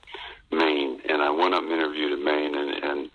[0.51, 1.01] maine.
[1.09, 2.55] And i went up and interviewed at maine.
[2.55, 3.11] And, and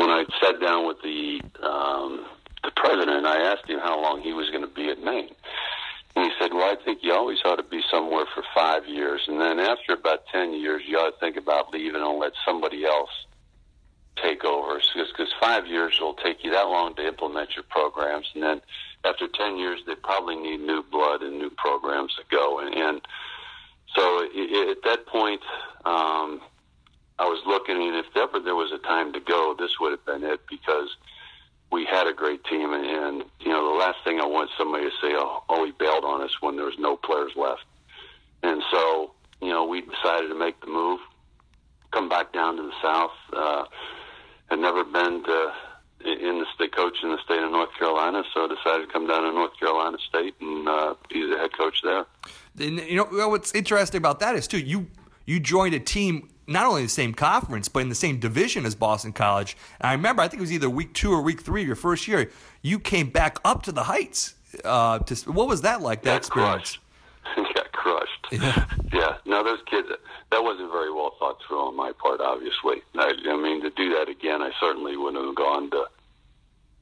[0.00, 2.24] when I sat down with the um,
[2.64, 5.34] the president, I asked him how long he was going to be at Maine.
[6.16, 9.20] And he said, "Well, I think you always ought to be somewhere for five years,
[9.28, 12.84] and then after about ten years, you ought to think about leaving and let somebody
[12.84, 13.10] else
[14.22, 14.80] take over.
[14.94, 18.62] Because five years will take you that long to implement your programs, and then
[19.04, 22.60] after ten years, they probably need new blood and new programs to go.
[22.60, 23.00] And, and
[23.94, 25.42] so it, at that point,
[25.84, 26.40] um,
[27.20, 30.06] I was looking, and if ever there was a time to go, this would have
[30.06, 30.88] been it because
[31.70, 34.84] we had a great team, and, and you know the last thing I want somebody
[34.84, 37.64] to say, oh, oh, he bailed on us when there was no players left,
[38.42, 40.98] and so you know we decided to make the move,
[41.90, 43.12] come back down to the south.
[43.34, 43.64] Uh,
[44.48, 45.52] had never been to
[46.04, 49.24] in the state coach in the state of North Carolina, so decided to come down
[49.24, 52.06] to North Carolina State and uh, be the head coach there.
[52.58, 54.86] And, you know what's interesting about that is too you
[55.26, 58.66] you joined a team not only in the same conference, but in the same division
[58.66, 59.56] as Boston College.
[59.80, 61.76] And I remember, I think it was either week two or week three of your
[61.76, 62.30] first year,
[62.60, 64.34] you came back up to the heights.
[64.64, 66.78] Uh, to, what was that like, that got experience?
[67.22, 67.54] Crushed.
[67.54, 68.26] got crushed.
[68.32, 68.66] Yeah.
[68.92, 69.16] yeah.
[69.24, 69.88] No, those kids,
[70.32, 72.20] that wasn't very well thought through on my part.
[72.20, 75.86] Obviously, I, I mean to do that again, I certainly wouldn't have gone to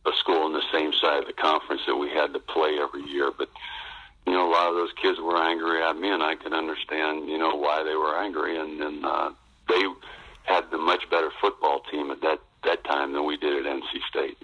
[0.06, 3.02] a school on the same side of the conference that we had to play every
[3.02, 3.30] year.
[3.36, 3.50] But
[4.26, 7.28] you know, a lot of those kids were angry at me, and I can understand
[7.28, 9.30] you know why they were angry, and, and uh,
[9.68, 9.82] they
[10.44, 14.02] had the much better football team at that that time than we did at NC
[14.08, 14.38] State.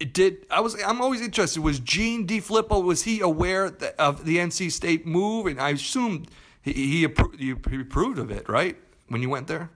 [0.00, 1.60] It Did I was I'm always interested.
[1.62, 3.66] Was Gene DeFilippo was he aware
[3.98, 5.46] of the NC State move?
[5.46, 6.26] And I assume
[6.62, 8.76] he he, appro- he approved of it, right?
[9.08, 9.70] When you went there.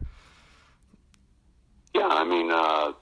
[1.95, 2.93] Yeah, I mean, uh,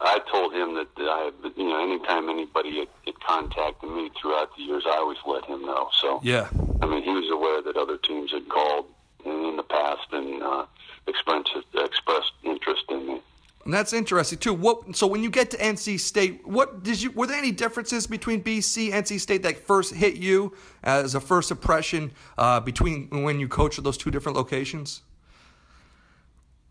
[0.00, 4.62] I told him that I, you know, anytime anybody had, had contacted me throughout the
[4.62, 5.88] years, I always let him know.
[6.00, 6.48] So yeah,
[6.82, 8.86] I mean, he was aware that other teams had called
[9.24, 10.66] in the past and uh,
[11.06, 13.22] expressed expressed interest in me.
[13.64, 14.54] And that's interesting too.
[14.54, 18.06] What so when you get to NC State, what did you were there any differences
[18.06, 23.38] between BC NC State that first hit you as a first impression uh, between when
[23.38, 25.02] you coached at those two different locations?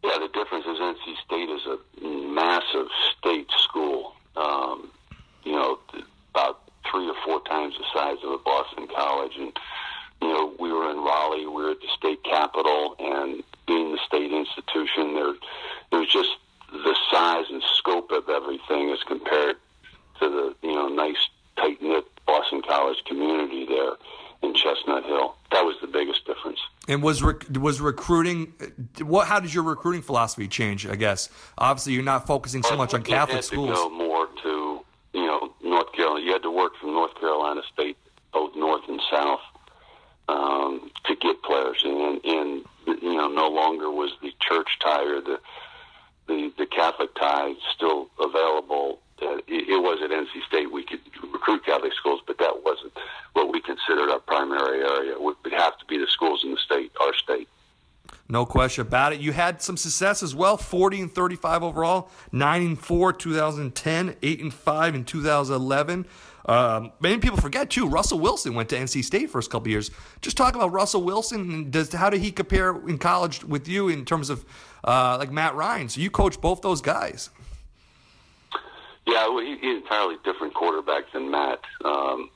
[0.04, 2.88] Yeah, the difference is NC State is a massive
[3.18, 4.16] state school.
[4.36, 4.90] Um,
[5.44, 5.80] you know,
[6.32, 9.54] about three or four times the size of a Boston College, and
[10.22, 14.00] you know we were in Raleigh, we were at the state capital, and being the
[14.06, 15.34] state institution, there
[15.92, 16.32] there was just
[16.72, 19.56] the size and scope of everything as compared
[20.20, 23.94] to the you know nice tight knit Boston College community there
[24.44, 25.36] in Chestnut Hill.
[25.52, 26.60] That was the biggest difference.
[26.88, 28.54] And was rec- was recruiting
[29.02, 29.28] what?
[29.28, 30.86] How did your recruiting philosophy change?
[30.86, 33.70] I guess obviously you're not focusing so much on Catholic schools.
[33.70, 34.80] To go more to
[35.14, 36.26] you know North Carolina.
[36.26, 37.98] You had to work from North Carolina State,
[38.32, 39.40] both North and South,
[40.28, 45.22] um, to get players, and, and you know no longer was the church tie or
[45.22, 45.40] the
[46.28, 49.00] the, the Catholic tie still available.
[49.22, 50.72] Uh, it, it was at NC State.
[50.72, 51.00] We could
[51.32, 52.92] recruit Catholic schools, but that wasn't
[53.34, 55.14] what we considered our primary area.
[55.14, 57.48] It would have to be the schools in the state, our state.
[58.30, 59.22] No question about it.
[59.22, 64.40] You had some success as well 40 and 35 overall, 9 and 4 2010, 8
[64.42, 66.06] and 5 in 2011.
[66.48, 67.88] Um, many people forget too.
[67.88, 69.92] Russell Wilson went to NC State first couple years.
[70.22, 71.70] Just talk about Russell Wilson.
[71.70, 74.46] Does how did he compare in college with you in terms of
[74.84, 75.90] uh, like Matt Ryan?
[75.90, 77.30] So you coach both those guys.
[79.06, 81.62] Yeah, well, he, he's entirely different quarterback than Matt.
[81.84, 82.30] Um,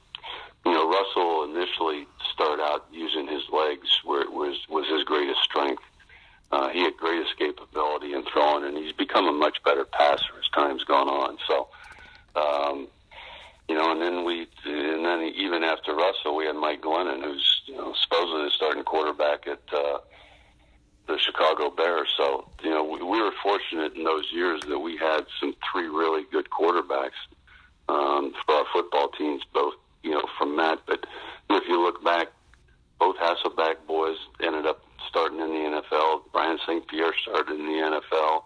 [0.65, 5.41] you know, Russell initially started out using his legs where it was was his greatest
[5.41, 5.83] strength.
[6.51, 10.49] Uh, he had great escapability in throwing, and he's become a much better passer as
[10.53, 11.37] time's gone on.
[11.47, 11.69] So,
[12.35, 12.87] um,
[13.71, 17.61] you know, and then we, and then even after Russell, we had Mike Glennon, who's
[17.67, 19.99] you know supposedly the starting quarterback at uh,
[21.07, 22.09] the Chicago Bears.
[22.17, 25.87] So, you know, we, we were fortunate in those years that we had some three
[25.87, 27.15] really good quarterbacks
[27.87, 30.79] um, for our football teams, both you know from Matt.
[30.85, 31.05] But
[31.49, 32.27] if you look back,
[32.99, 36.23] both Hasselbeck boys ended up starting in the NFL.
[36.33, 36.85] Brian St.
[36.89, 38.43] Pierre started in the NFL.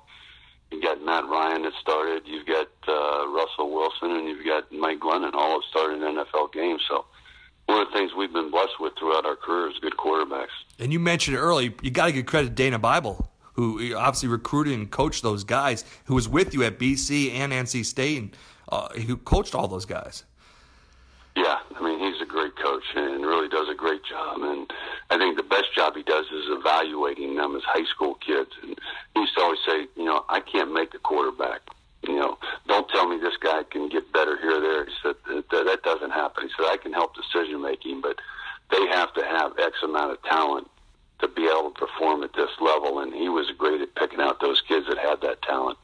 [0.72, 2.24] You got Matt Ryan that started.
[2.26, 5.34] You've got uh, Russell Wilson, and you've got Mike Glennon.
[5.34, 6.82] All have started NFL games.
[6.90, 7.06] So
[7.68, 10.48] one of the things we've been blessed with throughout our careers, good quarterbacks.
[10.80, 14.74] And you mentioned early, you got to give credit to Dana Bible, who obviously recruited
[14.74, 18.38] and coached those guys, who was with you at BC and NC State, and
[18.70, 20.24] uh, who coached all those guys.
[21.36, 24.42] Yeah, I mean he's a great coach and really does a great job.
[24.42, 24.72] And
[25.10, 28.52] I think the best job he does is evaluating them as high school kids.
[28.62, 28.78] And
[29.14, 31.62] he used to always say, you know, I can't make a quarterback.
[32.02, 32.38] You know,
[32.68, 34.86] don't tell me this guy can get better here or there.
[34.86, 36.44] He said that, that doesn't happen.
[36.44, 38.20] He said I can help decision making, but
[38.72, 40.70] they have to have X amount of talent
[41.20, 43.00] to be able to perform at this level.
[43.00, 45.78] And he was great at picking out those kids that had that talent.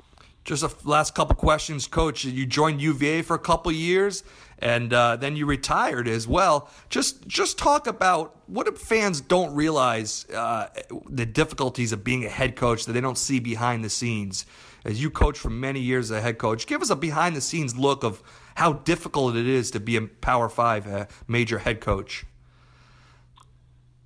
[0.44, 2.26] Just a last couple questions, Coach.
[2.26, 4.24] You joined UVA for a couple years,
[4.58, 6.68] and uh, then you retired as well.
[6.90, 10.68] Just just talk about what fans don't realize uh,
[11.08, 14.46] the difficulties of being a head coach that they don't see behind the scenes.
[14.84, 17.42] As you coach for many years as a head coach, give us a behind the
[17.42, 18.24] scenes look of
[18.56, 22.26] how difficult it is to be a Power Five uh, major head coach.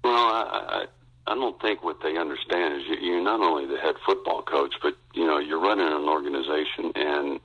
[0.03, 0.87] Well, I,
[1.27, 4.95] I don't think what they understand is you're not only the head football coach, but
[5.13, 7.39] you know you're running an organization, and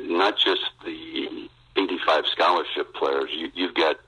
[0.00, 3.30] not just the 85 scholarship players.
[3.32, 4.00] You, you've got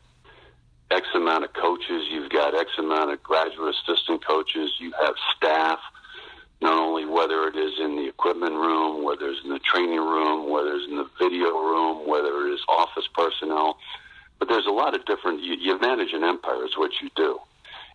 [0.90, 5.78] X amount of coaches, you've got X amount of graduate assistant coaches, you have staff.
[6.60, 10.50] Not only whether it is in the equipment room, whether it's in the training room,
[10.50, 13.76] whether it's in the video room, whether it is office personnel,
[14.38, 15.42] but there's a lot of different.
[15.42, 17.38] You, you manage an empire, is what you do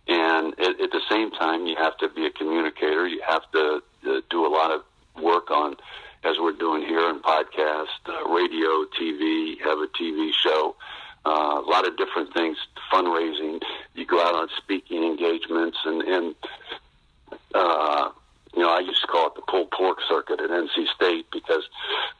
[0.08, 3.06] and at, at the same time, you have to be a communicator.
[3.06, 4.82] You have to uh, do a lot of
[5.22, 5.76] work on,
[6.24, 10.74] as we're doing here in podcast, uh, radio, TV, have a TV show,
[11.24, 12.56] uh, a lot of different things,
[12.92, 13.60] fundraising.
[13.94, 16.34] You go out on speaking engagements and, and
[17.54, 18.10] uh,
[18.54, 21.62] you know, I used to call it the pulled pork circuit at NC State because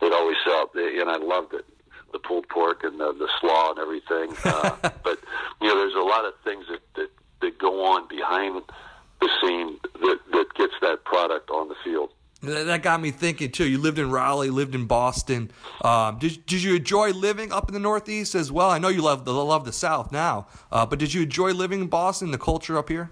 [0.01, 1.67] they'd always sell, and I loved it,
[2.13, 4.35] the pulled pork and the, the slaw and everything.
[4.45, 5.19] Uh, but
[5.61, 6.81] you know, there's a lot of things that
[8.33, 8.63] behind
[9.21, 12.11] the scene that, that gets that product on the field.
[12.43, 13.69] That got me thinking too.
[13.69, 15.53] You lived in Raleigh, lived in Boston.
[15.85, 18.69] Um, did did you enjoy living up in the Northeast as well?
[18.69, 21.83] I know you love the love the South now, uh, but did you enjoy living
[21.83, 23.11] in Boston, the culture up here?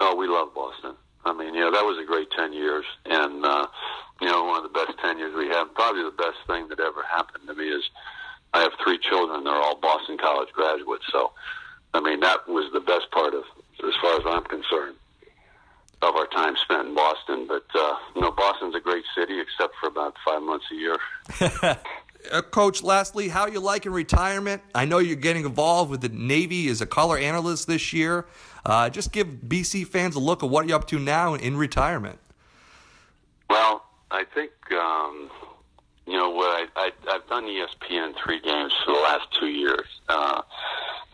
[0.00, 0.96] Oh, we love Boston.
[1.24, 3.68] I mean, you know, that was a great ten years, and uh,
[4.20, 5.72] you know, one of the best ten years we had.
[5.74, 7.84] Probably the best thing that ever happened to me is
[8.54, 9.44] I have three children.
[9.44, 11.04] They're all Boston College graduates.
[11.12, 11.30] So,
[11.94, 13.44] I mean, that was the best part of,
[13.86, 14.96] as far as I'm concerned,
[16.02, 17.46] of our time spent in Boston.
[17.46, 20.98] But uh, you know, Boston's a great city, except for about five months a year.
[22.32, 24.60] Uh, Coach, lastly, how you like in retirement?
[24.74, 28.26] I know you're getting involved with the Navy as a color analyst this year.
[28.66, 32.18] Uh, just give BC fans a look at what you're up to now in retirement.
[33.48, 35.30] Well, I think um,
[36.04, 39.86] you know what I, I I've done ESPN three games for the last two years.
[40.10, 40.42] Uh,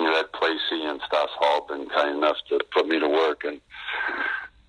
[0.00, 3.08] you know, Ed Placey and Stas Hall have been kind enough to put me to
[3.08, 3.60] work and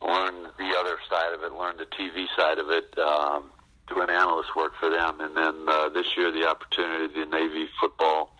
[0.03, 3.45] learn the other side of it, learn the TV side of it, um,
[3.87, 8.35] doing analyst work for them, and then uh, this year the opportunity, the Navy football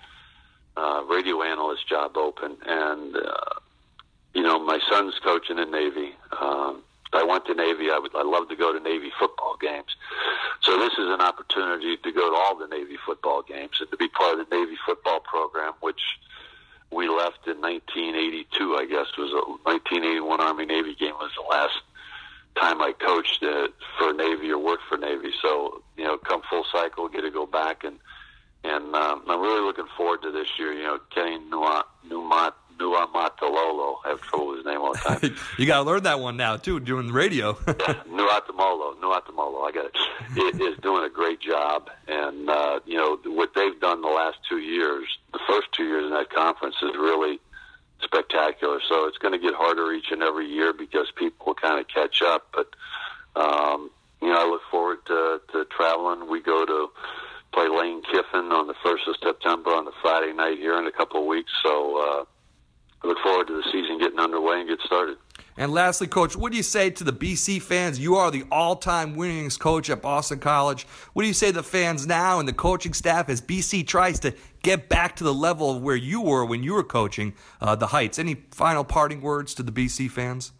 [0.75, 3.59] uh, radio analyst job open, and uh,
[4.33, 6.15] you know my son's coaching in Navy.
[6.39, 6.83] Um,
[7.13, 7.89] I went to Navy.
[7.89, 9.95] I would I love to go to Navy football games.
[10.61, 13.97] So this is an opportunity to go to all the Navy football games and to
[13.97, 16.01] be part of the Navy football program, which
[16.91, 18.75] we left in 1982.
[18.75, 21.81] I guess was a 1981 Army Navy game was the last
[22.55, 23.67] time I coached uh,
[23.97, 25.31] for Navy or worked for Navy.
[25.41, 27.99] So you know, come full cycle, get to go back and
[28.63, 30.73] and um, I'm really looking forward to this year.
[30.73, 33.97] You know, Kenny Newmont, Newmont Nuamatololo.
[34.05, 35.35] I have trouble with his name all the time.
[35.57, 37.57] you got to learn that one now too, doing the radio.
[37.67, 37.73] yeah,
[38.09, 39.67] Nuatamolo, Nuatamolo.
[39.67, 39.97] I got it.
[40.35, 44.37] It is doing a great job, and uh, you know what they've done the last
[44.47, 45.05] two years.
[45.33, 47.39] The first two years in that conference is really
[48.03, 48.79] spectacular.
[48.87, 51.87] So it's going to get harder each and every year because people will kind of
[51.87, 52.53] catch up.
[52.53, 52.75] But
[53.35, 53.89] um,
[54.21, 56.29] you know, I look forward to, to traveling.
[56.29, 56.89] We go to
[57.53, 60.91] play Lane Kiffin on the first of September on the Friday night here in a
[60.91, 61.51] couple of weeks.
[61.63, 62.21] So.
[62.21, 62.25] Uh,
[63.03, 65.17] I look forward to the season getting underway and get started.
[65.59, 67.99] And lastly, Coach, what do you say to the BC fans?
[67.99, 70.83] You are the all time winningest coach at Boston College.
[71.13, 74.19] What do you say to the fans now and the coaching staff as BC tries
[74.19, 77.75] to get back to the level of where you were when you were coaching uh,
[77.75, 78.19] the Heights?
[78.19, 80.51] Any final parting words to the BC fans?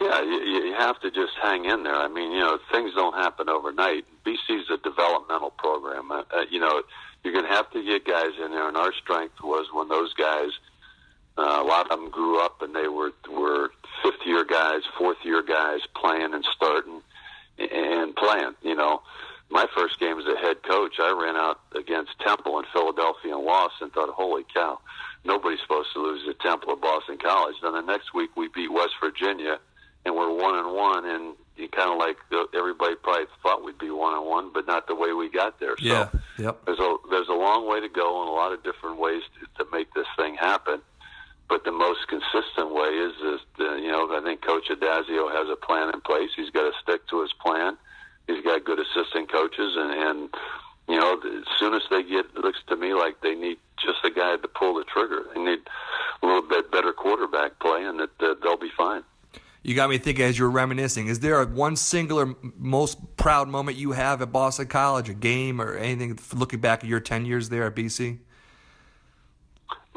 [0.00, 1.94] Yeah, you, you have to just hang in there.
[1.94, 4.04] I mean, you know, things don't happen overnight.
[4.24, 6.10] BC is a developmental program.
[6.10, 6.82] Uh, uh, you know,
[7.22, 10.12] you're going to have to get guys in there, and our strength was when those
[10.14, 10.50] guys–
[11.38, 13.70] uh, a lot of them grew up and they were were
[14.02, 17.00] fifth year guys, fourth year guys playing and starting
[17.58, 18.54] and playing.
[18.62, 19.02] You know,
[19.50, 23.44] my first game as a head coach, I ran out against Temple in Philadelphia and
[23.44, 24.80] lost, and thought, "Holy cow,
[25.24, 28.72] nobody's supposed to lose to Temple or Boston College." Then the next week we beat
[28.72, 29.58] West Virginia,
[30.04, 32.16] and we're one and one, and you kind of like
[32.54, 35.74] everybody probably thought we'd be one on one, but not the way we got there.
[35.78, 36.08] Yeah.
[36.38, 36.64] Yep.
[36.66, 39.64] there's a there's a long way to go and a lot of different ways to,
[39.64, 40.80] to make this thing happen.
[41.48, 45.48] But the most consistent way is, is the, you know, I think Coach Addazio has
[45.48, 46.30] a plan in place.
[46.36, 47.78] He's got to stick to his plan.
[48.26, 50.34] He's got good assistant coaches, and, and
[50.88, 54.04] you know, as soon as they get, it looks to me like they need just
[54.04, 55.24] a guy to pull the trigger.
[55.34, 55.60] They need
[56.22, 59.02] a little bit better quarterback play, and that, that they'll be fine.
[59.62, 61.08] You got me thinking as you're reminiscing.
[61.08, 65.60] Is there a one singular most proud moment you have at Boston College, a game
[65.60, 68.18] or anything looking back at your 10 years there at BC?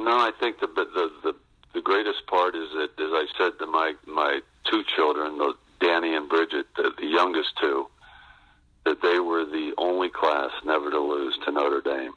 [0.03, 1.35] No, I think the the the,
[1.73, 6.15] the greatest part is that, as I said to my my two children, the Danny
[6.15, 7.87] and Bridget, the, the youngest two,
[8.85, 12.13] that they were the only class never to lose to Notre Dame.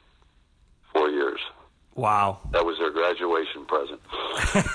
[0.93, 1.39] Four years.
[1.95, 2.39] Wow.
[2.51, 4.01] That was their graduation present.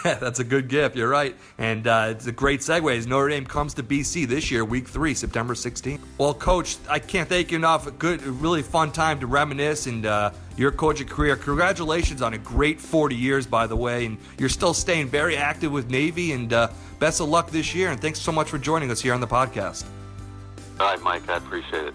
[0.20, 0.96] That's a good gift.
[0.96, 1.36] You're right.
[1.58, 4.88] And uh, it's a great segue as Notre Dame comes to BC this year, week
[4.88, 6.00] three, September 16th.
[6.16, 7.86] Well, Coach, I can't thank you enough.
[7.86, 11.36] A good, really fun time to reminisce and uh, your coaching career.
[11.36, 14.06] Congratulations on a great 40 years, by the way.
[14.06, 16.32] And you're still staying very active with Navy.
[16.32, 16.68] And uh,
[16.98, 17.90] best of luck this year.
[17.90, 19.84] And thanks so much for joining us here on the podcast.
[20.78, 21.94] All right, Mike, I appreciate it.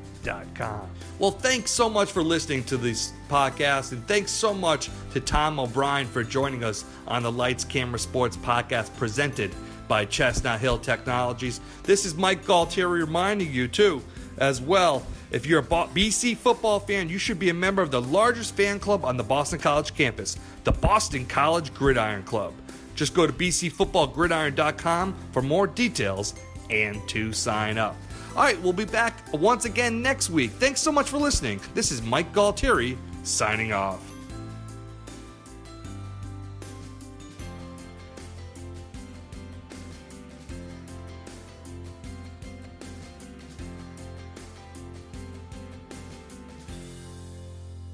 [1.19, 5.59] well, thanks so much for listening to this podcast, and thanks so much to Tom
[5.59, 9.51] O'Brien for joining us on the Lights Camera Sports podcast presented
[9.87, 11.59] by Chestnut Hill Technologies.
[11.83, 14.01] This is Mike Galtieri reminding you, too,
[14.37, 15.05] as well.
[15.31, 18.79] If you're a BC football fan, you should be a member of the largest fan
[18.79, 22.53] club on the Boston College campus, the Boston College Gridiron Club.
[22.95, 26.35] Just go to bcfootballgridiron.com for more details
[26.69, 27.95] and to sign up.
[28.35, 30.51] All right, we'll be back once again next week.
[30.51, 31.59] Thanks so much for listening.
[31.73, 34.10] This is Mike Galtieri signing off.